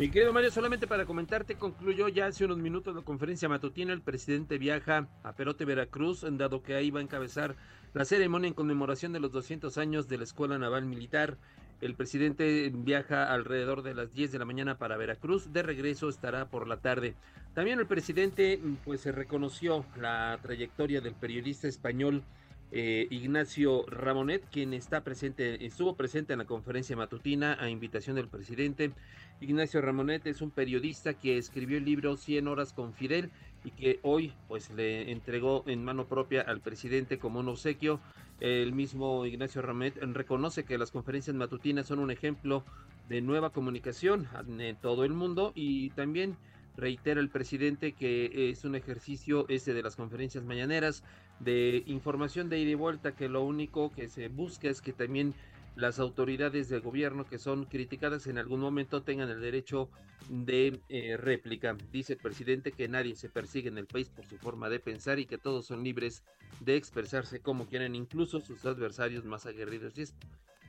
[0.00, 3.92] mi querido Mario, solamente para comentarte, concluyó ya hace unos minutos la conferencia matutina.
[3.92, 7.54] El presidente viaja a Perote, Veracruz, dado que ahí va a encabezar
[7.92, 11.36] la ceremonia en conmemoración de los 200 años de la Escuela Naval Militar.
[11.82, 15.52] El presidente viaja alrededor de las 10 de la mañana para Veracruz.
[15.52, 17.14] De regreso estará por la tarde.
[17.52, 22.24] También el presidente pues se reconoció la trayectoria del periodista español
[22.72, 28.28] eh, Ignacio Ramonet, quien está presente, estuvo presente en la conferencia matutina a invitación del
[28.28, 28.92] presidente.
[29.40, 33.30] Ignacio Ramonet es un periodista que escribió el libro 100 horas con Fidel
[33.64, 38.00] y que hoy pues le entregó en mano propia al presidente como un obsequio.
[38.40, 42.64] El mismo Ignacio Ramonet reconoce que las conferencias matutinas son un ejemplo
[43.08, 44.28] de nueva comunicación
[44.58, 46.36] en todo el mundo y también
[46.76, 51.02] reitera el presidente que es un ejercicio ese de las conferencias mañaneras
[51.40, 55.34] de información de ida y vuelta, que lo único que se busca es que también
[55.80, 59.90] las autoridades del gobierno que son criticadas en algún momento tengan el derecho
[60.28, 61.76] de eh, réplica.
[61.90, 65.18] Dice el presidente que nadie se persigue en el país por su forma de pensar
[65.18, 66.22] y que todos son libres
[66.60, 69.96] de expresarse como quieren, incluso sus adversarios más aguerridos.
[69.98, 70.14] Y es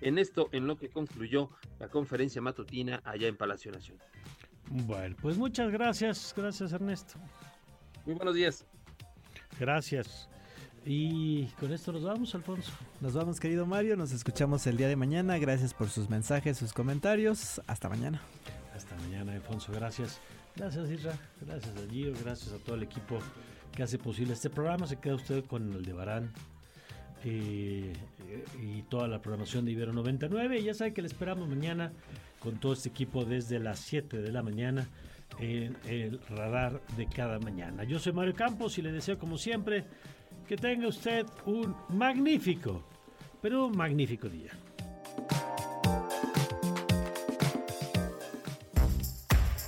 [0.01, 1.49] en esto en lo que concluyó
[1.80, 4.07] la conferencia matutina allá en Palacio Nacional.
[4.70, 7.20] Bueno, pues muchas gracias, gracias Ernesto.
[8.05, 8.66] Muy buenos días.
[9.59, 10.30] Gracias.
[10.86, 12.71] Y con esto nos vamos, Alfonso.
[13.01, 13.95] Nos vamos, querido Mario.
[13.95, 15.38] Nos escuchamos el día de mañana.
[15.38, 17.61] Gracias por sus mensajes, sus comentarios.
[17.67, 18.21] Hasta mañana.
[18.75, 19.71] Hasta mañana, Alfonso.
[19.73, 20.19] Gracias.
[20.55, 21.13] Gracias, Isra.
[21.39, 22.13] Gracias a Gio.
[22.23, 23.19] Gracias a todo el equipo
[23.75, 24.88] que hace posible este programa.
[24.88, 26.32] Se queda usted con el de Barán
[27.23, 27.93] eh,
[28.59, 30.59] y toda la programación de Ibero 99.
[30.59, 31.91] Y ya sabe que le esperamos mañana
[32.39, 34.88] con todo este equipo desde las 7 de la mañana
[35.39, 37.84] en el radar de cada mañana.
[37.84, 39.86] Yo soy Mario Campos y le deseo como siempre
[40.48, 42.84] que tenga usted un magnífico,
[43.42, 44.52] pero un magnífico día.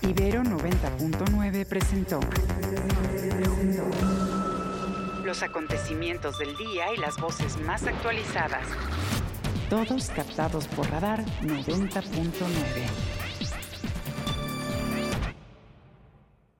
[0.01, 2.19] Ibero 90.9 presentó
[5.23, 8.67] los acontecimientos del día y las voces más actualizadas.
[9.69, 13.22] Todos captados por Radar 90.9.